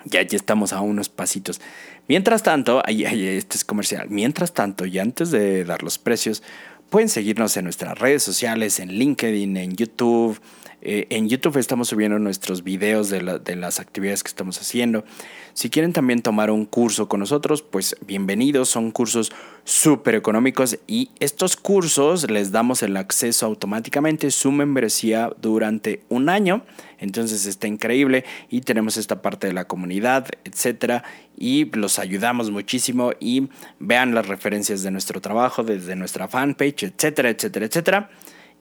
[0.06, 1.62] Ya, ya estamos a unos pasitos.
[2.08, 4.08] Mientras tanto, ahí, ahí, este es comercial.
[4.10, 6.41] Mientras tanto, y antes de dar los precios,
[6.89, 10.39] pueden seguirnos en nuestras redes sociales, en LinkedIn, en YouTube,
[10.86, 15.06] eh, en YouTube estamos subiendo nuestros videos de, las actividades que estamos haciendo.
[15.54, 18.67] Si quieren también tomar un curso con nosotros, pues bienvenidos.
[18.67, 19.32] Son cursos
[19.63, 26.65] súper económicos y estos cursos les damos el acceso automáticamente, su membresía durante un año.
[27.00, 31.06] Entonces está increíble y tenemos esta parte de la comunidad, etcétera.
[31.38, 33.48] Y los ayudamos muchísimo y
[33.80, 38.10] vean las referencias de nuestro trabajo desde nuestra fanpage, etcétera, etcétera, etcétera.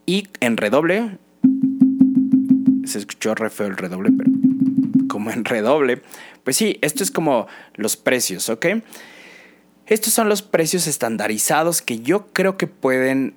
[0.06, 1.18] Y en redoble
[2.92, 4.30] se escuchó re feo el redoble, pero
[5.08, 6.02] como en redoble.
[6.44, 8.66] Pues sí, esto es como los precios, ¿ok?
[9.86, 13.34] Estos son los precios estandarizados que yo creo que pueden,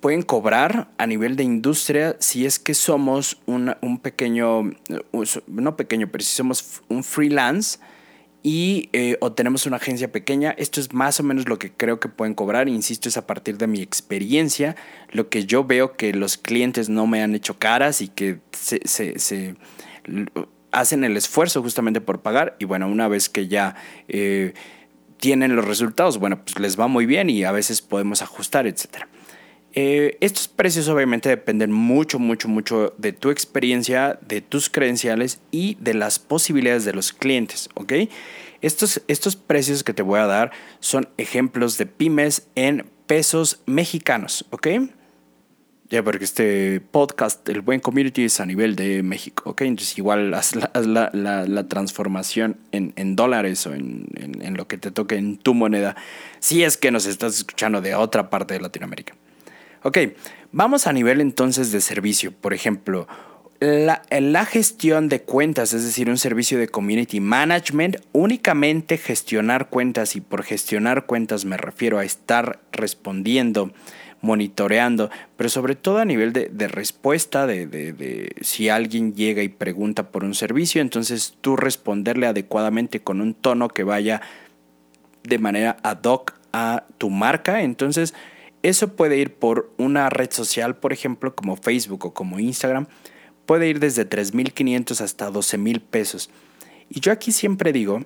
[0.00, 4.72] pueden cobrar a nivel de industria si es que somos un pequeño,
[5.46, 7.78] no pequeño, pero si somos un freelance
[8.42, 10.52] y eh, o tenemos una agencia pequeña.
[10.52, 12.68] Esto es más o menos lo que creo que pueden cobrar.
[12.68, 14.76] Insisto, es a partir de mi experiencia,
[15.10, 19.56] lo que yo veo que los clientes no me han hecho caras y que se,
[20.70, 22.56] hacen el esfuerzo justamente por pagar.
[22.58, 23.74] Y bueno, una vez que ya
[24.08, 24.54] eh,
[25.18, 29.08] tienen los resultados, bueno, pues les va muy bien y a veces podemos ajustar, etcétera.
[29.78, 35.76] Eh, estos precios obviamente dependen mucho, mucho, mucho de tu experiencia, de tus credenciales y
[35.80, 37.92] de las posibilidades de los clientes, ¿ok?
[38.62, 44.46] Estos, estos precios que te voy a dar son ejemplos de pymes en pesos mexicanos,
[44.48, 44.66] ¿ok?
[45.90, 49.60] Ya, porque este podcast, el buen community, es a nivel de México, ¿ok?
[49.60, 55.36] Entonces igual haz la, transformación en, dólares o en, en lo que te toque en
[55.36, 55.96] tu moneda,
[56.40, 59.14] si es que nos estás escuchando de otra parte de Latinoamérica.
[59.82, 59.98] Ok,
[60.52, 62.32] vamos a nivel entonces de servicio.
[62.32, 63.06] Por ejemplo,
[63.60, 70.16] la, la, gestión de cuentas, es decir, un servicio de community management, únicamente gestionar cuentas
[70.16, 73.72] y por gestionar cuentas me refiero a estar respondiendo,
[74.20, 80.10] monitoreando, pero sobre todo a nivel de, respuesta, de, de, si alguien llega y pregunta
[80.10, 84.20] por un servicio, entonces tú responderle adecuadamente con un tono que vaya
[85.22, 87.62] de manera ad hoc a tu marca.
[87.62, 88.14] Entonces,
[88.62, 92.86] eso puede ir por una red social, por ejemplo, como Facebook o como Instagram.
[93.44, 96.30] Puede ir desde 3.500 hasta 12.000 pesos.
[96.88, 98.00] Y yo aquí siempre digo,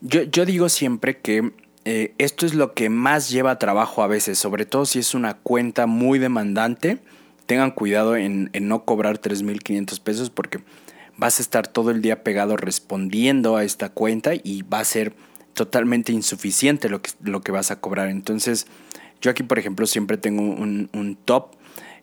[0.00, 1.52] yo, yo digo siempre que
[1.84, 5.34] eh, esto es lo que más lleva trabajo a veces, sobre todo si es una
[5.34, 6.98] cuenta muy demandante.
[7.46, 10.60] Tengan cuidado en, en no cobrar 3.500 pesos porque
[11.16, 15.14] vas a estar todo el día pegado respondiendo a esta cuenta y va a ser
[15.56, 18.08] totalmente insuficiente lo que, lo que vas a cobrar.
[18.08, 18.66] Entonces,
[19.20, 21.56] yo aquí, por ejemplo, siempre tengo un, top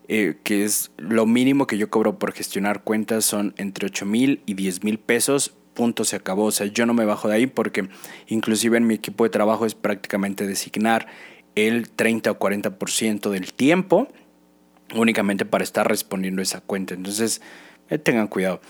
[0.09, 4.41] eh, que es lo mínimo que yo cobro por gestionar cuentas son entre 8 mil
[4.45, 5.53] y 10 mil pesos.
[5.73, 6.45] Punto, se acabó.
[6.45, 7.87] O sea, yo no me bajo de ahí porque
[8.27, 11.07] inclusive en mi equipo de trabajo es prácticamente designar
[11.55, 14.07] el 30 o 40% del tiempo
[14.95, 16.95] únicamente para estar respondiendo esa cuenta.
[16.95, 17.41] Entonces,
[17.89, 18.61] eh, tengan cuidado.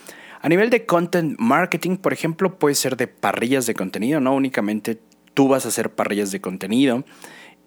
[0.44, 5.00] A nivel de content marketing, por ejemplo, puede ser de parrillas de contenido, no únicamente
[5.34, 7.06] tú vas a hacer parrillas de contenido.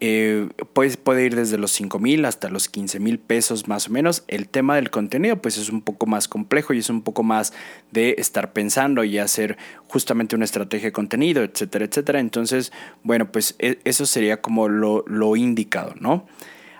[0.00, 4.24] Eh, puede ir desde los 5 mil hasta los 15 mil pesos más o menos.
[4.28, 7.54] El tema del contenido pues es un poco más complejo y es un poco más
[7.92, 9.56] de estar pensando y hacer
[9.88, 12.20] justamente una estrategia de contenido, etcétera, etcétera.
[12.20, 12.72] Entonces,
[13.02, 16.26] bueno, pues e, eso sería como lo indicado, ¿no?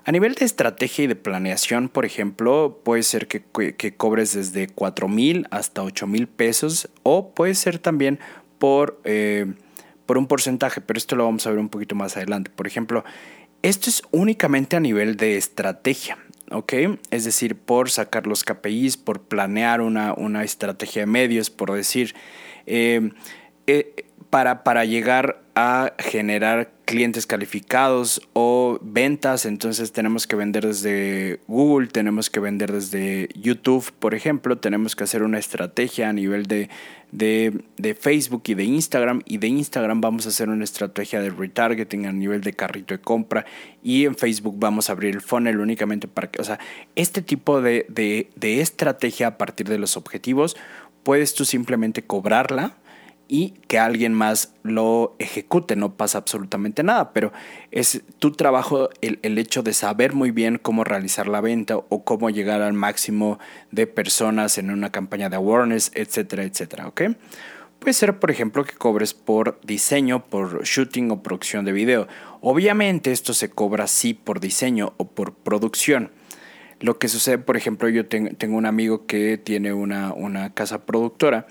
[0.09, 3.43] A nivel de estrategia y de planeación, por ejemplo, puede ser que,
[3.97, 8.21] cobres desde 4 mil hasta 8 mil pesos o puede ser también
[8.61, 9.53] por, eh,
[10.07, 12.53] por un porcentaje, pero esto lo vamos a ver un poquito más adelante.
[12.55, 13.05] Por ejemplo,
[13.63, 16.19] esto es únicamente a nivel de estrategia.
[16.53, 16.73] ¿ok?
[17.11, 22.15] Es decir, por sacar los KPIs, por planear una, una estrategia de medios, por decir,
[22.67, 23.11] eh,
[23.67, 31.41] eh, para, para llegar a generar clientes calificados o ventas, entonces tenemos que vender desde
[31.49, 36.45] Google, tenemos que vender desde YouTube, por ejemplo, tenemos que hacer una estrategia a nivel
[36.45, 36.69] de,
[37.11, 42.05] de, Facebook y de Instagram, y de Instagram vamos a hacer una estrategia de retargeting
[42.05, 43.47] a nivel de carrito de compra,
[43.83, 46.59] y en Facebook vamos a abrir el funnel únicamente para que, o sea,
[46.97, 50.55] este tipo de, de estrategia a partir de los objetivos,
[51.03, 52.77] puedes tú simplemente cobrarla
[53.29, 57.33] y que alguien más lo ejecute, no pasa absolutamente nada, pero
[57.71, 62.05] es tu trabajo el, el, hecho de saber muy bien cómo realizar la venta o
[62.05, 63.39] cómo llegar al máximo
[63.71, 67.03] de personas en una campaña de awareness, etcétera, etcétera, ¿ok?
[67.79, 72.09] Puede ser, por ejemplo, que cobres por diseño, por shooting o producción de video.
[72.41, 76.11] Obviamente esto se cobra sí por diseño o por producción.
[76.81, 81.47] Lo que sucede, por ejemplo, yo tengo un amigo que tiene una, una casa productora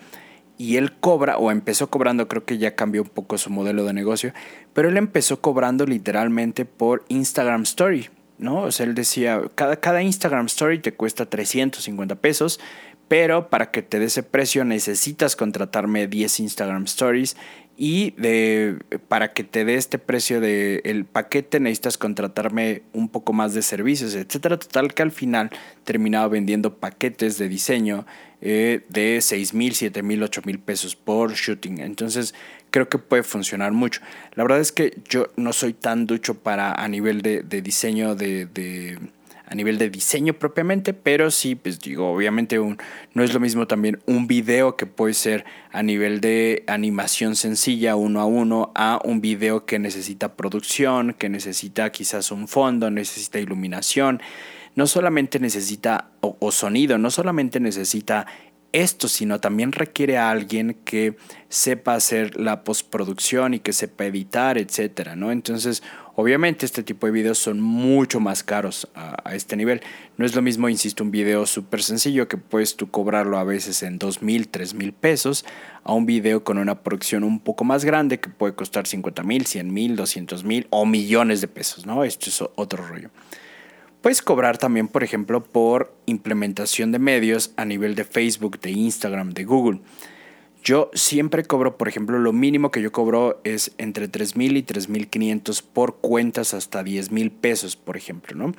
[0.58, 3.94] y él cobra, o empezó cobrando, creo que ya cambió un poco su modelo de
[3.94, 4.34] negocio,
[4.74, 8.62] pero él empezó cobrando literalmente por Instagram Story, ¿no?
[8.64, 12.60] O sea, él decía, cada, cada Instagram Story te cuesta 350 pesos,
[13.08, 17.36] pero para que te dé ese precio necesitas contratarme 10 Instagram Stories
[17.78, 23.34] y de, para que te dé este precio del el paquete necesitas contratarme un poco
[23.34, 24.58] más de servicios, etcétera.
[24.58, 25.50] Total que al final
[25.84, 28.06] terminaba vendiendo paquetes de diseño
[28.42, 31.80] eh, de 6 mil, 7 mil, 8 mil pesos por shooting.
[31.80, 32.34] Entonces
[32.72, 34.02] creo que puede funcionar mucho.
[34.34, 38.48] La verdad es que yo no soy tan ducho para a nivel de, diseño de
[39.48, 42.78] a nivel de diseño propiamente, pero sí, pues digo, obviamente un,
[43.14, 47.96] no es lo mismo también un video que puede ser a nivel de animación sencilla
[47.96, 53.40] uno a uno a un video que necesita producción, que necesita quizás un fondo, necesita
[53.40, 54.22] iluminación,
[54.76, 58.26] no solamente necesita o, sonido, no solamente necesita
[58.72, 61.16] esto, sino también requiere a alguien que
[61.48, 65.32] sepa hacer la postproducción y que sepa editar, etcétera, ¿no?
[65.32, 65.82] Entonces,
[66.18, 69.82] Obviamente este tipo de videos son mucho más caros a, este nivel.
[70.16, 73.84] No es lo mismo, insisto, un video súper sencillo que puedes tú cobrarlo a veces
[73.84, 75.44] en dos mil, tres mil pesos
[75.84, 79.46] a un video con una producción un poco más grande que puede costar 50 mil,
[79.46, 82.06] 100 mil, 200 mil o millones de pesos, ¿no?
[82.06, 83.10] Esto es otro rollo.
[84.06, 89.32] Puedes cobrar también, por ejemplo, por implementación de medios a nivel de Facebook, de Instagram,
[89.32, 89.80] de Google.
[90.64, 95.64] Yo siempre cobro, por ejemplo, lo mínimo que yo cobro es entre 3.000 y 3.500
[95.64, 98.54] por cuentas hasta 10.000 pesos, por ejemplo, ¿no?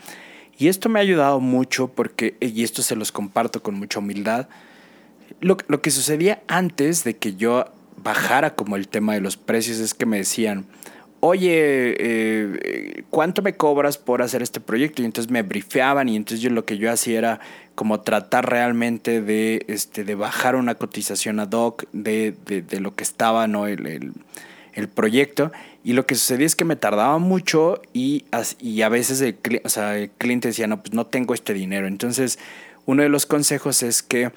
[0.59, 4.49] Y esto me ha ayudado mucho porque, y esto se los comparto con mucha humildad,
[5.39, 7.67] lo que sucedía antes de que yo
[8.03, 10.67] bajara como el tema de los precios es que me decían,
[11.27, 15.03] oye, eh, ¿cuánto me cobras por hacer este proyecto?
[15.03, 17.41] Y entonces me brifeaban y entonces yo lo que yo hacía era
[17.75, 23.03] como tratar realmente de, este, de bajar una cotización ad hoc de, de, lo que
[23.05, 23.67] estaba ¿no?
[23.67, 24.13] el,
[24.75, 25.53] el, proyecto.
[25.85, 28.25] Y lo que sucedía es que me tardaba mucho y,
[28.61, 29.37] y a veces el,
[30.19, 31.87] cliente decía, no, pues no tengo este dinero.
[31.87, 32.39] Entonces,
[32.87, 34.31] uno de los consejos es que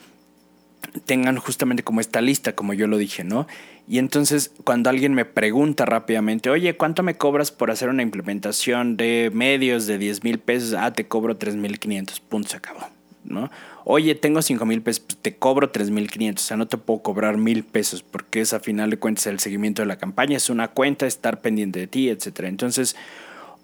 [1.06, 3.48] tengan justamente como esta lista, como yo lo dije, ¿no?
[3.90, 8.98] Y entonces cuando alguien me pregunta rápidamente, oye, ¿cuánto me cobras por hacer una implementación
[8.98, 10.76] de medios de 10 mil pesos?
[10.78, 12.82] Ah, te cobro 3 mil 500, punto, se acabó.
[13.24, 13.50] ¿no?
[13.86, 16.78] Oye, tengo 5 mil pesos, pues, te cobro 3 mil 500, o sea, no te
[16.78, 20.38] puedo cobrar mil pesos porque es a final de cuentas el seguimiento de la campaña,
[20.38, 22.42] es una cuenta, estar pendiente de ti, etc.
[22.42, 22.96] Entonces,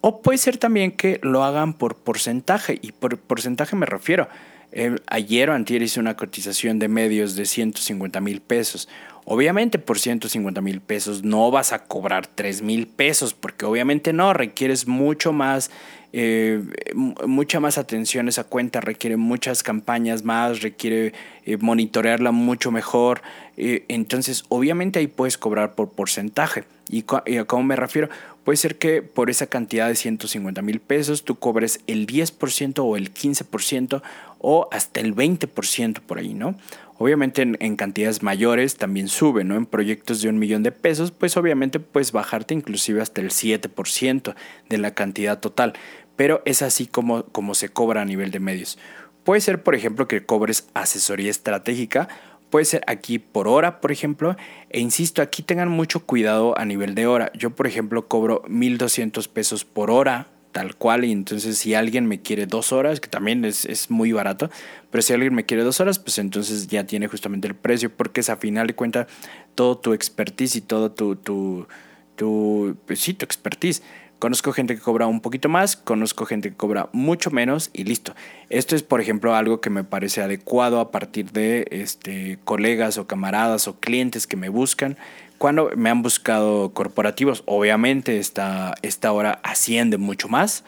[0.02, 4.28] o puede ser también que lo hagan por porcentaje, y por porcentaje me refiero.
[4.72, 8.90] Eh, ayer o antier hice una cotización de medios de 150 mil pesos.
[9.26, 14.34] Obviamente por 150 mil pesos no vas a cobrar 3 mil pesos, porque obviamente no,
[14.34, 15.72] requieres mucho más,
[16.14, 16.62] eh,
[16.94, 21.14] mucha más atención esa cuenta, requiere muchas campañas más, requiere
[21.46, 23.22] eh, monitorearla mucho mejor.
[23.58, 26.66] entonces, obviamente ahí puedes cobrar por porcentaje.
[26.88, 28.10] ¿Y, ¿Y a cómo me refiero?
[28.44, 32.96] Puede ser que por esa cantidad de 150 mil pesos tú cobres el 10% o
[32.96, 34.04] el 15%
[34.38, 36.56] o hasta el 20% por ahí, ¿no?
[36.98, 39.56] Obviamente en, cantidades mayores también sube, ¿no?
[39.56, 44.34] En proyectos de un millón de pesos, pues obviamente puedes bajarte inclusive hasta el 7%
[44.70, 45.74] de la cantidad total,
[46.16, 48.78] pero es así como, como se cobra a nivel de medios.
[49.26, 52.08] Puede ser, por ejemplo, que cobres asesoría estratégica
[52.56, 54.38] puede ser aquí por hora, por ejemplo.
[54.70, 57.30] E insisto, aquí tengan mucho cuidado a nivel de hora.
[57.34, 61.04] Yo, por ejemplo, cobro 1.200 pesos por hora, tal cual.
[61.04, 64.50] Y entonces si alguien me quiere dos horas, que también es, es, muy barato,
[64.90, 68.22] pero si alguien me quiere dos horas, pues entonces ya tiene justamente el precio, porque
[68.22, 69.08] es a final de cuentas
[69.54, 71.68] todo tu expertise y todo tu, tu,
[72.16, 73.84] tu, pues sí, tu expertise.
[74.26, 78.16] Conozco gente que cobra un poquito más, conozco gente que cobra mucho menos y listo.
[78.50, 83.06] Esto es, por ejemplo, algo que me parece adecuado a partir de este, colegas o
[83.06, 84.98] camaradas o clientes que me buscan.
[85.38, 90.64] Cuando me han buscado corporativos, obviamente esta, esta hora asciende mucho más,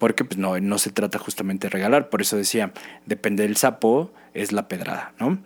[0.00, 2.08] porque pues, no, no se trata justamente de regalar.
[2.08, 2.72] Por eso decía,
[3.04, 5.38] depende del sapo, es la pedrada, ¿no?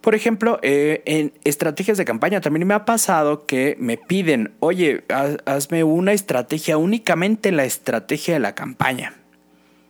[0.00, 5.04] Por ejemplo, eh, en estrategias de campaña también me ha pasado que me piden, oye,
[5.44, 9.14] hazme una estrategia, únicamente la estrategia de la campaña.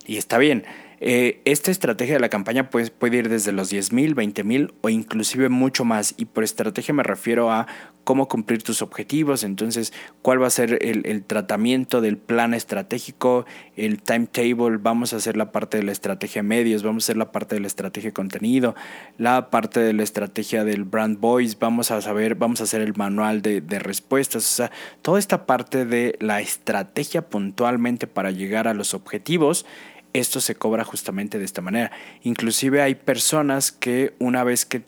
[0.06, 0.64] Y está bien,
[1.00, 4.74] eh, esta estrategia de la campaña pues, puede ir desde los 10 mil, 20 mil
[4.80, 6.14] o inclusive mucho más.
[6.16, 7.66] Y por estrategia me refiero a
[8.08, 9.92] cómo cumplir tus objetivos, entonces
[10.22, 13.44] cuál va a ser el, tratamiento del plan estratégico,
[13.76, 17.32] el timetable, vamos a hacer la parte de la estrategia medios, vamos a hacer la
[17.32, 18.74] parte de la estrategia contenido,
[19.18, 22.96] la parte de la estrategia del brand voice, vamos a saber, vamos a hacer el
[22.96, 24.70] manual de, de respuestas, o sea,
[25.02, 29.66] toda esta parte de la estrategia puntualmente para llegar a los objetivos
[30.12, 31.90] esto se cobra justamente de esta manera.
[32.22, 34.84] Inclusive hay personas que una vez que,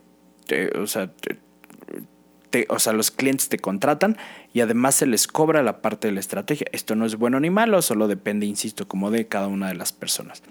[0.78, 1.12] o, sea,
[2.68, 4.16] o sea, los clientes te contratan
[4.52, 6.66] y además se les cobra la parte de la estrategia.
[6.72, 9.92] Esto no es bueno ni malo, solo depende, insisto, como de cada una de las
[9.92, 10.42] personas.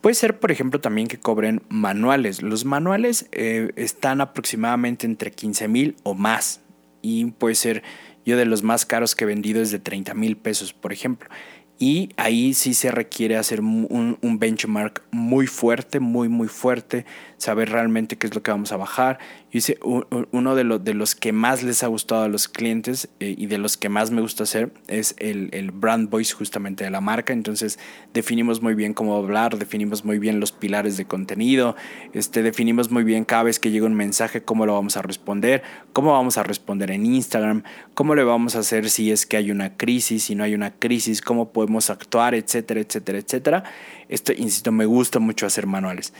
[0.00, 2.42] Puede ser, por ejemplo, también que cobren manuales.
[2.42, 6.60] Los manuales eh, están aproximadamente entre 15 mil o más.
[7.00, 7.82] Y puede ser,
[8.26, 11.30] yo de los más caros que he vendido es de 30 mil pesos, por ejemplo.
[11.78, 17.04] Y ahí sí se requiere hacer un, benchmark muy fuerte, muy, muy fuerte,
[17.36, 19.18] saber realmente qué es lo que vamos a bajar.
[19.54, 23.46] Hice uno de, de los que más les ha gustado a los clientes eh, y
[23.46, 27.00] de los que más me gusta hacer es el, el, brand voice justamente de la
[27.00, 27.32] marca.
[27.32, 27.78] Entonces
[28.12, 31.76] definimos muy bien cómo hablar, definimos muy bien los pilares de contenido,
[32.14, 35.62] este, definimos muy bien cada vez que llega un mensaje cómo lo vamos a responder,
[35.92, 37.62] cómo vamos a responder en Instagram,
[37.94, 40.72] cómo le vamos a hacer si es que hay una crisis, si no hay una
[40.72, 43.64] crisis, cómo podemos actuar, etcétera, etcétera, etcétera.
[44.08, 46.12] Esto, insisto, me gusta mucho hacer manuales.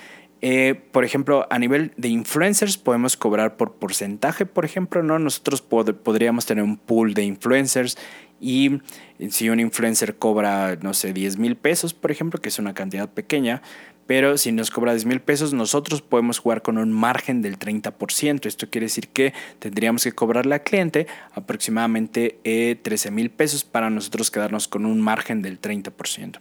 [0.46, 5.18] Eh, por ejemplo, a nivel de influencers podemos cobrar por porcentaje, por ejemplo, ¿no?
[5.18, 7.96] Nosotros podríamos tener un pool de influencers
[8.42, 8.82] y
[9.30, 13.08] si un influencer cobra, no sé, 10 mil pesos, por ejemplo, que es una cantidad
[13.08, 13.62] pequeña,
[14.06, 18.44] pero si nos cobra 10 mil pesos, nosotros podemos jugar con un margen del 30%.
[18.44, 22.38] Esto quiere decir que tendríamos que cobrarle al cliente aproximadamente
[22.82, 26.38] 13 eh, mil pesos para nosotros quedarnos con un margen del 30%.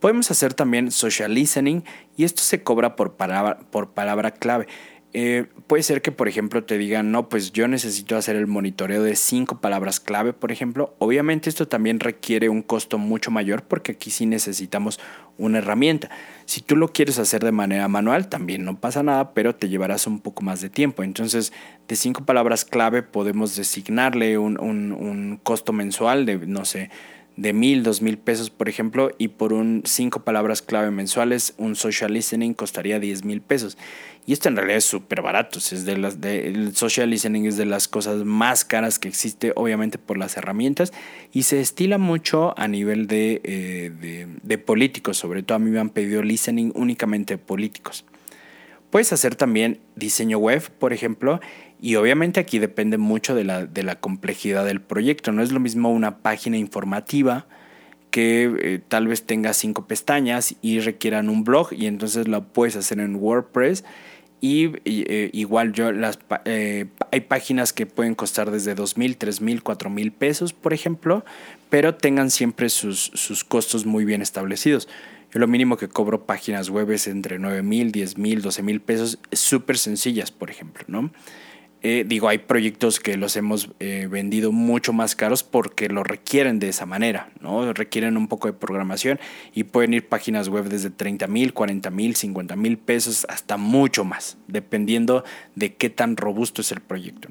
[0.00, 1.82] Podemos hacer también social listening
[2.16, 4.66] y esto se cobra por palabra, por palabra clave.
[5.14, 9.02] Eh, puede ser que, por ejemplo, te digan, no, pues yo necesito hacer el monitoreo
[9.02, 10.94] de cinco palabras clave, por ejemplo.
[10.98, 15.00] Obviamente esto también requiere un costo mucho mayor porque aquí sí necesitamos
[15.38, 16.10] una herramienta.
[16.44, 20.06] Si tú lo quieres hacer de manera manual, también no pasa nada, pero te llevarás
[20.06, 21.02] un poco más de tiempo.
[21.02, 21.54] Entonces,
[21.88, 26.90] de cinco palabras clave podemos designarle un, un, un costo mensual de, no sé,
[27.38, 31.76] de mil, dos mil pesos, por ejemplo, y por un cinco palabras clave mensuales, un
[31.76, 33.78] social listening costaría diez mil pesos.
[34.26, 35.60] Y esto en realidad es súper barato.
[35.70, 40.92] El social listening es de las cosas más caras que existe, obviamente por las herramientas,
[41.32, 45.16] y se estila mucho a nivel de, eh, de, de políticos.
[45.16, 48.04] Sobre todo a mí me han pedido listening únicamente políticos.
[48.90, 51.40] Puedes hacer también diseño web, por ejemplo,
[51.80, 55.32] y obviamente aquí depende mucho de la, de la complejidad del proyecto.
[55.32, 57.46] No es lo mismo una página informativa
[58.10, 62.76] que eh, tal vez tenga cinco pestañas y requieran un blog y entonces lo puedes
[62.76, 63.84] hacer en WordPress
[64.40, 69.40] y eh, igual yo las eh, hay páginas que pueden costar desde dos mil, tres
[69.40, 71.24] mil, cuatro mil pesos, por ejemplo,
[71.70, 74.88] pero tengan siempre sus, sus costos muy bien establecidos.
[75.32, 78.80] Yo lo mínimo que cobro páginas web es entre 9 mil, 10 mil, 12 mil
[78.80, 81.10] pesos, súper sencillas, por ejemplo, ¿no?
[81.82, 86.58] Eh, digo, hay proyectos que los hemos eh, vendido mucho más caros porque lo requieren
[86.58, 87.72] de esa manera, ¿no?
[87.72, 89.20] Requieren un poco de programación
[89.54, 94.04] y pueden ir páginas web desde 30 mil, 40 mil, 50 mil pesos hasta mucho
[94.04, 95.24] más, dependiendo
[95.54, 97.28] de qué tan robusto es el proyecto.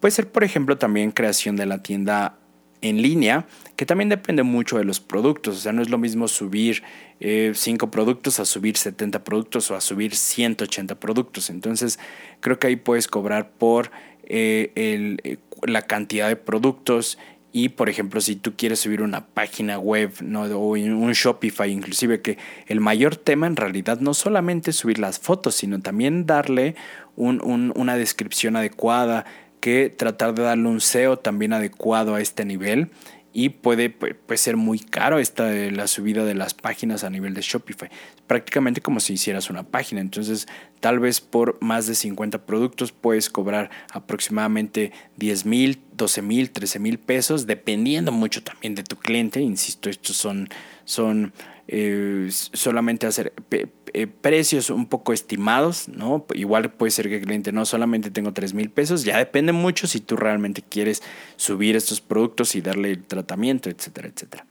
[0.00, 2.38] Puede ser, por ejemplo, también creación de la tienda
[2.82, 5.56] en línea, que también depende mucho de los productos.
[5.56, 6.82] O sea, no es lo mismo subir
[7.20, 11.50] 5 eh, productos a subir 70 productos o a subir 180 productos.
[11.50, 11.98] Entonces,
[12.40, 13.90] creo que ahí puedes cobrar por
[14.24, 17.18] eh, eh, la cantidad de productos
[17.50, 20.42] y, por ejemplo, si tú quieres subir una página web ¿no?
[20.42, 25.18] o un Shopify, inclusive, que el mayor tema en realidad no solamente es subir las
[25.18, 26.76] fotos, sino también darle
[27.16, 29.24] una descripción adecuada,
[29.60, 32.90] que tratar de darle un SEO también adecuado a este nivel
[33.32, 37.42] y puede, puede, ser muy caro esta la subida de las páginas a nivel de
[37.42, 37.90] Shopify.
[38.26, 40.00] Prácticamente como si hicieras una página.
[40.00, 40.48] Entonces,
[40.80, 46.78] tal vez por más de 50 productos puedes cobrar aproximadamente 10 mil, 12 mil, 13
[46.78, 49.40] mil pesos, dependiendo mucho también de tu cliente.
[49.40, 50.48] Insisto, estos son,
[50.84, 51.32] son
[51.70, 56.26] eh, solamente hacer eh, precios un poco estimados, ¿no?
[56.34, 59.86] Igual puede ser que el cliente no solamente tengo 3 mil pesos, ya depende mucho
[59.86, 61.02] si tú realmente quieres
[61.36, 64.46] subir estos productos y darle el tratamiento, etcétera, etcétera.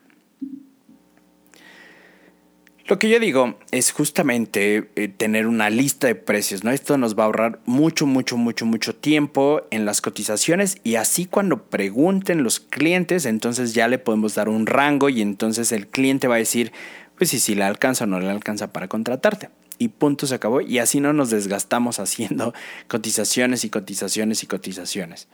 [2.88, 6.72] Lo que yo digo es justamente eh, tener una lista de precios, ¿no?
[6.72, 11.26] Esto nos va a ahorrar mucho, mucho, mucho, mucho tiempo en las cotizaciones y así
[11.26, 16.30] cuando pregunten los clientes, entonces ya le podemos dar un rango y entonces el cliente
[16.30, 16.72] va a decir,
[17.18, 19.50] pues si, si le alcanza o no le alcanza para contratarte.
[19.80, 20.62] Y punto se acabó.
[20.62, 22.54] Y así no nos desgastamos haciendo
[22.88, 25.28] cotizaciones y cotizaciones y cotizaciones.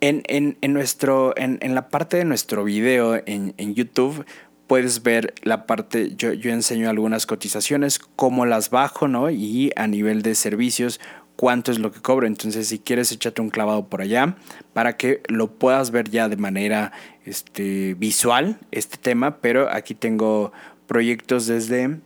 [0.00, 4.24] En, nuestro, en, la parte de nuestro video en, YouTube
[4.68, 9.28] puedes ver la parte, yo, yo enseño algunas cotizaciones, cómo las bajo, ¿no?
[9.28, 11.00] Y a nivel de servicios,
[11.38, 12.26] cuánto es lo que cobro.
[12.26, 14.34] Entonces, si quieres, échate un clavado por allá
[14.72, 16.90] para que lo puedas ver ya de manera
[17.24, 19.36] este, visual, este tema.
[19.36, 20.52] Pero aquí tengo
[20.88, 21.98] proyectos desde,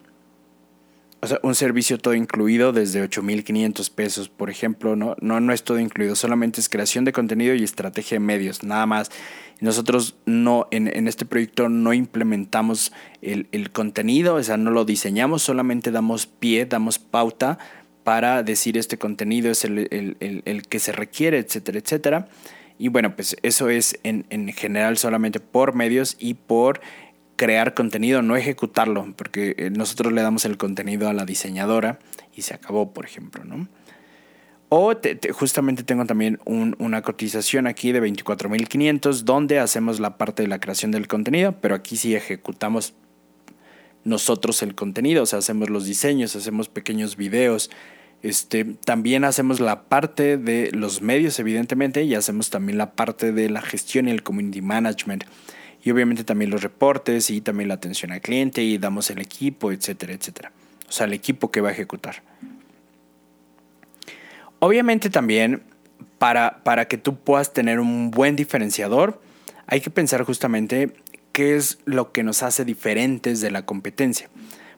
[1.22, 4.96] o sea, un servicio todo incluido desde 8.500 pesos, por ejemplo.
[4.96, 5.16] ¿no?
[5.22, 8.84] No, no es todo incluido, solamente es creación de contenido y estrategia de medios, nada
[8.84, 9.10] más.
[9.60, 15.42] Nosotros no, en, este proyecto no implementamos el, el contenido, o sea, no lo diseñamos,
[15.42, 17.58] solamente damos pie, damos pauta
[18.04, 22.28] para decir este contenido es el, que se requiere, etcétera, etcétera.
[22.78, 26.80] Y bueno, pues eso es en, general solamente por medios y por
[27.36, 31.98] crear contenido, no ejecutarlo, porque eh, nosotros le damos el contenido a la diseñadora
[32.34, 33.68] y se acabó, por ejemplo, ¿no?
[34.74, 34.94] O
[35.34, 40.92] justamente tengo también una cotización aquí de 24.500 donde hacemos la parte de la creación
[40.92, 42.94] del contenido, pero aquí sí ejecutamos
[44.04, 47.70] nosotros el contenido, o sea, hacemos los diseños, hacemos pequeños videos,
[48.22, 53.50] este, también hacemos la parte de los medios, evidentemente, y hacemos también la parte de
[53.50, 55.24] la gestión y el community management.
[55.84, 59.72] Y obviamente también los reportes y también la atención al cliente y damos el equipo,
[59.72, 60.52] etcétera, etcétera.
[60.88, 62.22] O sea, el equipo que va a ejecutar.
[64.60, 65.64] Obviamente también
[66.18, 69.20] para, para que tú puedas tener un buen diferenciador,
[69.66, 70.94] hay que pensar justamente
[71.32, 74.28] qué es lo que nos hace diferentes de la competencia.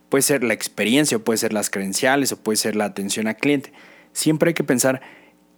[0.08, 3.36] Puede ser la experiencia, o puede ser las credenciales, o puede ser la atención al
[3.36, 3.72] cliente.
[4.12, 5.00] Siempre hay que pensar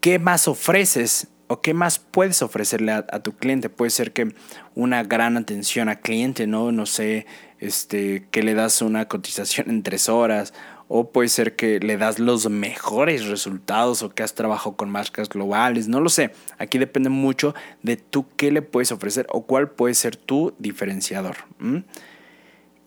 [0.01, 3.69] qué más ofreces o qué más puedes ofrecerle a, tu cliente.
[3.69, 4.35] Puede ser que
[4.75, 6.73] una gran atención al cliente, ¿no?
[6.73, 7.27] No sé,
[7.59, 10.55] este, que le das una cotización en tres horas
[10.89, 15.29] o puede ser que le das los mejores resultados o que has trabajado con marcas
[15.29, 16.31] globales, no lo sé.
[16.59, 21.37] Aquí depende mucho de tú qué le puedes ofrecer o cuál puede ser tu diferenciador.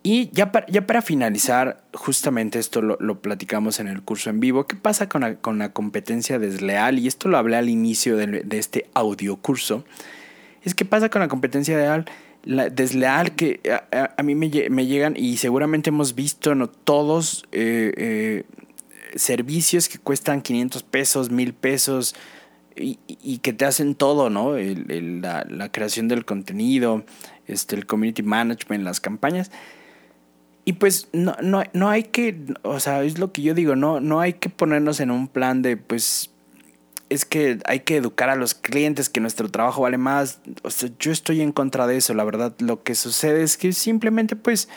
[0.02, 5.10] Y ya para, finalizar, justamente esto lo, platicamos en el curso en vivo, ¿qué pasa
[5.10, 5.22] con
[5.58, 7.00] la, competencia desleal?
[7.00, 9.84] Y esto lo hablé al inicio de, de este audio curso.
[10.64, 12.06] Es que pasa con la competencia desleal
[12.44, 13.60] la desleal que
[13.92, 16.68] a, mí me, llegan y seguramente hemos visto ¿no?
[16.68, 18.44] todos eh, eh,
[19.16, 22.16] servicios que cuestan 500 pesos, 1000 pesos
[22.76, 24.56] y, que te hacen todo, ¿no?
[24.56, 27.04] la, la, creación del contenido,
[27.46, 29.52] este, el community management, las campañas.
[30.64, 34.00] y pues no, no, no hay que, o sea, es lo que yo digo, no,
[34.00, 36.32] no hay que ponernos en un plan de, pues,
[37.10, 40.40] es que hay que educar a los clientes que nuestro trabajo vale más.
[40.64, 42.54] O sea, yo estoy en contra de eso, la verdad.
[42.60, 44.70] Lo que sucede es que simplemente, pues,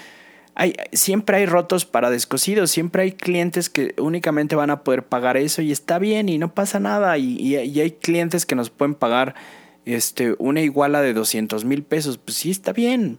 [0.55, 5.37] hay, siempre hay rotos para descosidos, siempre hay clientes que únicamente van a poder pagar
[5.37, 7.17] eso y está bien y no pasa nada.
[7.19, 9.35] Y, y, y hay clientes que nos pueden pagar
[9.85, 13.19] este, una iguala de 200 mil pesos, pues sí está bien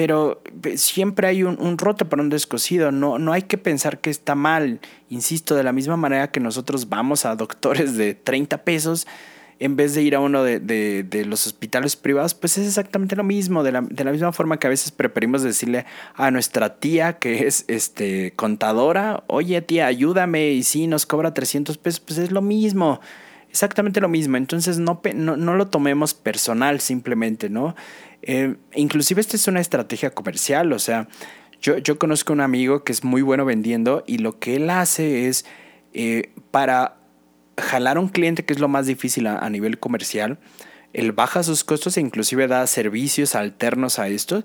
[0.00, 0.40] pero
[0.76, 4.80] siempre hay un, roto para un descosido, no, no hay que pensar que está mal,
[5.10, 9.06] insisto, de la misma manera que nosotros vamos a doctores de 30 pesos
[9.58, 13.62] en vez de ir a uno de, los hospitales privados, pues es exactamente lo mismo,
[13.62, 15.84] de la, misma forma que a veces preferimos decirle
[16.14, 21.76] a nuestra tía que es este, contadora, oye tía, ayúdame y si nos cobra 300
[21.76, 23.02] pesos, pues es lo mismo.
[23.50, 27.74] Exactamente lo mismo, entonces no, no, no lo tomemos personal simplemente, ¿no?
[28.22, 31.08] Eh, inclusive esta es una estrategia comercial, o sea,
[31.60, 35.28] yo, yo conozco un amigo que es muy bueno vendiendo y lo que él hace
[35.28, 35.44] es
[35.92, 36.96] eh, para
[37.58, 40.38] jalar a un cliente, que es lo más difícil a, a nivel comercial,
[40.92, 44.44] él baja sus costos e inclusive da servicios alternos a esto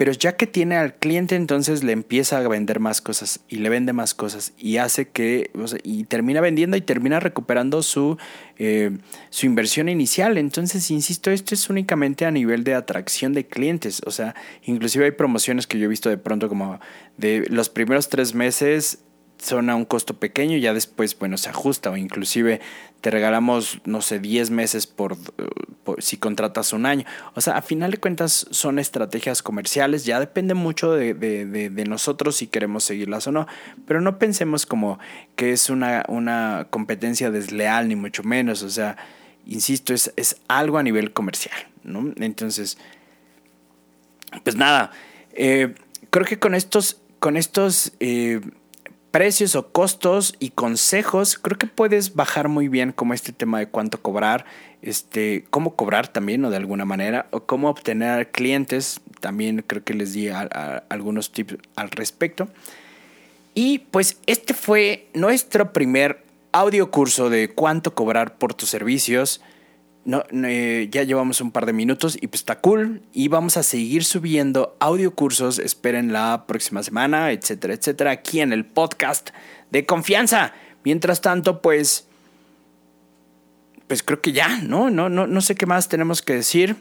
[0.00, 3.68] pero ya que tiene al cliente, entonces le empieza a vender más cosas y le
[3.68, 5.50] vende más cosas y hace que,
[5.82, 8.16] y termina vendiendo y termina recuperando su,
[8.56, 8.96] eh,
[9.28, 10.38] su inversión inicial.
[10.38, 14.00] Entonces, insisto, esto es únicamente a nivel de atracción de clientes.
[14.06, 16.80] O sea, inclusive hay promociones que yo he visto de pronto como
[17.18, 19.00] de los primeros tres meses
[19.42, 22.60] son a un costo pequeño y ya después, bueno, se ajusta o inclusive
[23.00, 25.16] te regalamos, no sé, 10 meses por,
[25.98, 27.06] si contratas un año.
[27.34, 32.36] O sea, a final de cuentas son estrategias comerciales, ya depende mucho de, de, nosotros
[32.36, 33.46] si queremos seguirlas o no,
[33.86, 34.98] pero no pensemos como
[35.36, 38.96] que es una, una competencia desleal, ni mucho menos, o sea,
[39.46, 42.12] insisto, es, es algo a nivel comercial, ¿no?
[42.16, 42.76] Entonces,
[44.44, 44.92] pues nada,
[45.32, 45.74] eh,
[46.10, 47.92] creo que con estos, con estos...
[48.00, 48.40] Eh,
[49.10, 53.68] precios o costos y consejos, creo que puedes bajar muy bien como este tema de
[53.68, 54.44] cuánto cobrar,
[54.82, 59.94] este, cómo cobrar también o de alguna manera, o cómo obtener clientes, también creo que
[59.94, 62.48] les di algunos tips al respecto.
[63.54, 69.40] Y pues este fue nuestro primer audio curso de cuánto cobrar por tus servicios.
[70.04, 73.02] No, eh, ya llevamos un par de minutos y pues está cool.
[73.12, 75.58] Y vamos a seguir subiendo audio cursos.
[75.58, 79.30] Esperen la próxima semana, etcétera, etcétera, aquí en el podcast
[79.70, 80.54] de confianza.
[80.84, 82.06] Mientras tanto, pues.
[83.86, 84.88] Pues creo que ya, ¿no?
[84.88, 86.76] No, no, no sé qué más tenemos que decir.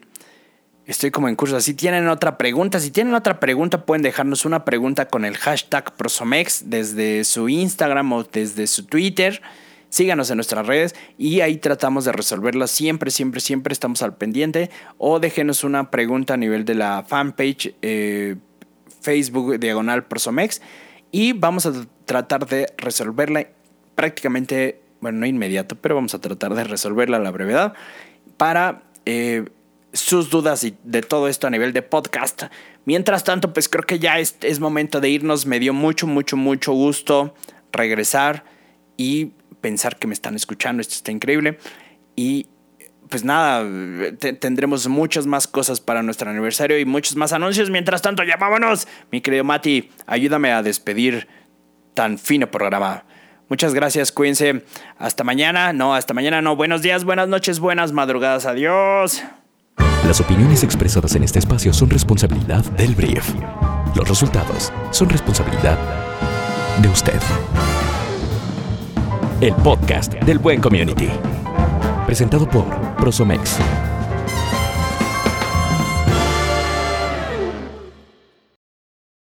[0.86, 1.60] Estoy como en curso.
[1.60, 5.96] Si tienen otra pregunta, si tienen otra pregunta, pueden dejarnos una pregunta con el hashtag
[5.96, 9.42] Prosomex desde su Instagram o desde su Twitter.
[9.90, 14.70] Síganos en nuestras redes y ahí tratamos de resolverlas siempre, siempre, siempre estamos al pendiente.
[14.98, 18.36] O déjenos una pregunta a nivel de la fanpage eh,
[19.02, 20.62] Facebook Diagonal Prosomex
[21.12, 21.74] y vamos a
[22.06, 23.48] tratar de resolverla
[23.96, 27.74] prácticamente, bueno, no inmediato, pero vamos a tratar de resolverla a la brevedad
[28.38, 29.46] para eh,
[29.92, 32.44] sus dudas y de todo esto a nivel de podcast.
[32.86, 35.46] Mientras tanto, pues creo que ya es, es momento de irnos.
[35.46, 37.34] Me dio mucho, mucho, mucho gusto
[37.72, 38.44] regresar
[38.98, 40.82] y pensar que me están escuchando.
[40.82, 41.58] Esto está increíble.
[42.16, 42.48] Y
[43.10, 43.66] pues nada,
[44.40, 47.70] tendremos muchas más cosas para nuestro aniversario y muchos más anuncios.
[47.70, 48.88] Mientras tanto, ya vámonos.
[49.12, 51.28] Mi querido Mati, ayúdame a despedir
[51.96, 53.06] tan fino programa.
[53.50, 54.64] Muchas gracias, cuídense.
[55.00, 55.74] Hasta mañana.
[55.74, 56.56] No, hasta mañana no.
[56.56, 58.46] Buenos días, buenas noches, buenas madrugadas.
[58.46, 59.24] Adiós.
[60.06, 63.34] Las opiniones expresadas en este espacio son responsabilidad del brief.
[63.96, 65.78] Los resultados son responsabilidad
[66.82, 67.20] de usted
[69.42, 71.08] el podcast del Buen Community.
[72.06, 72.66] Presentado por
[72.98, 73.58] Prosomex.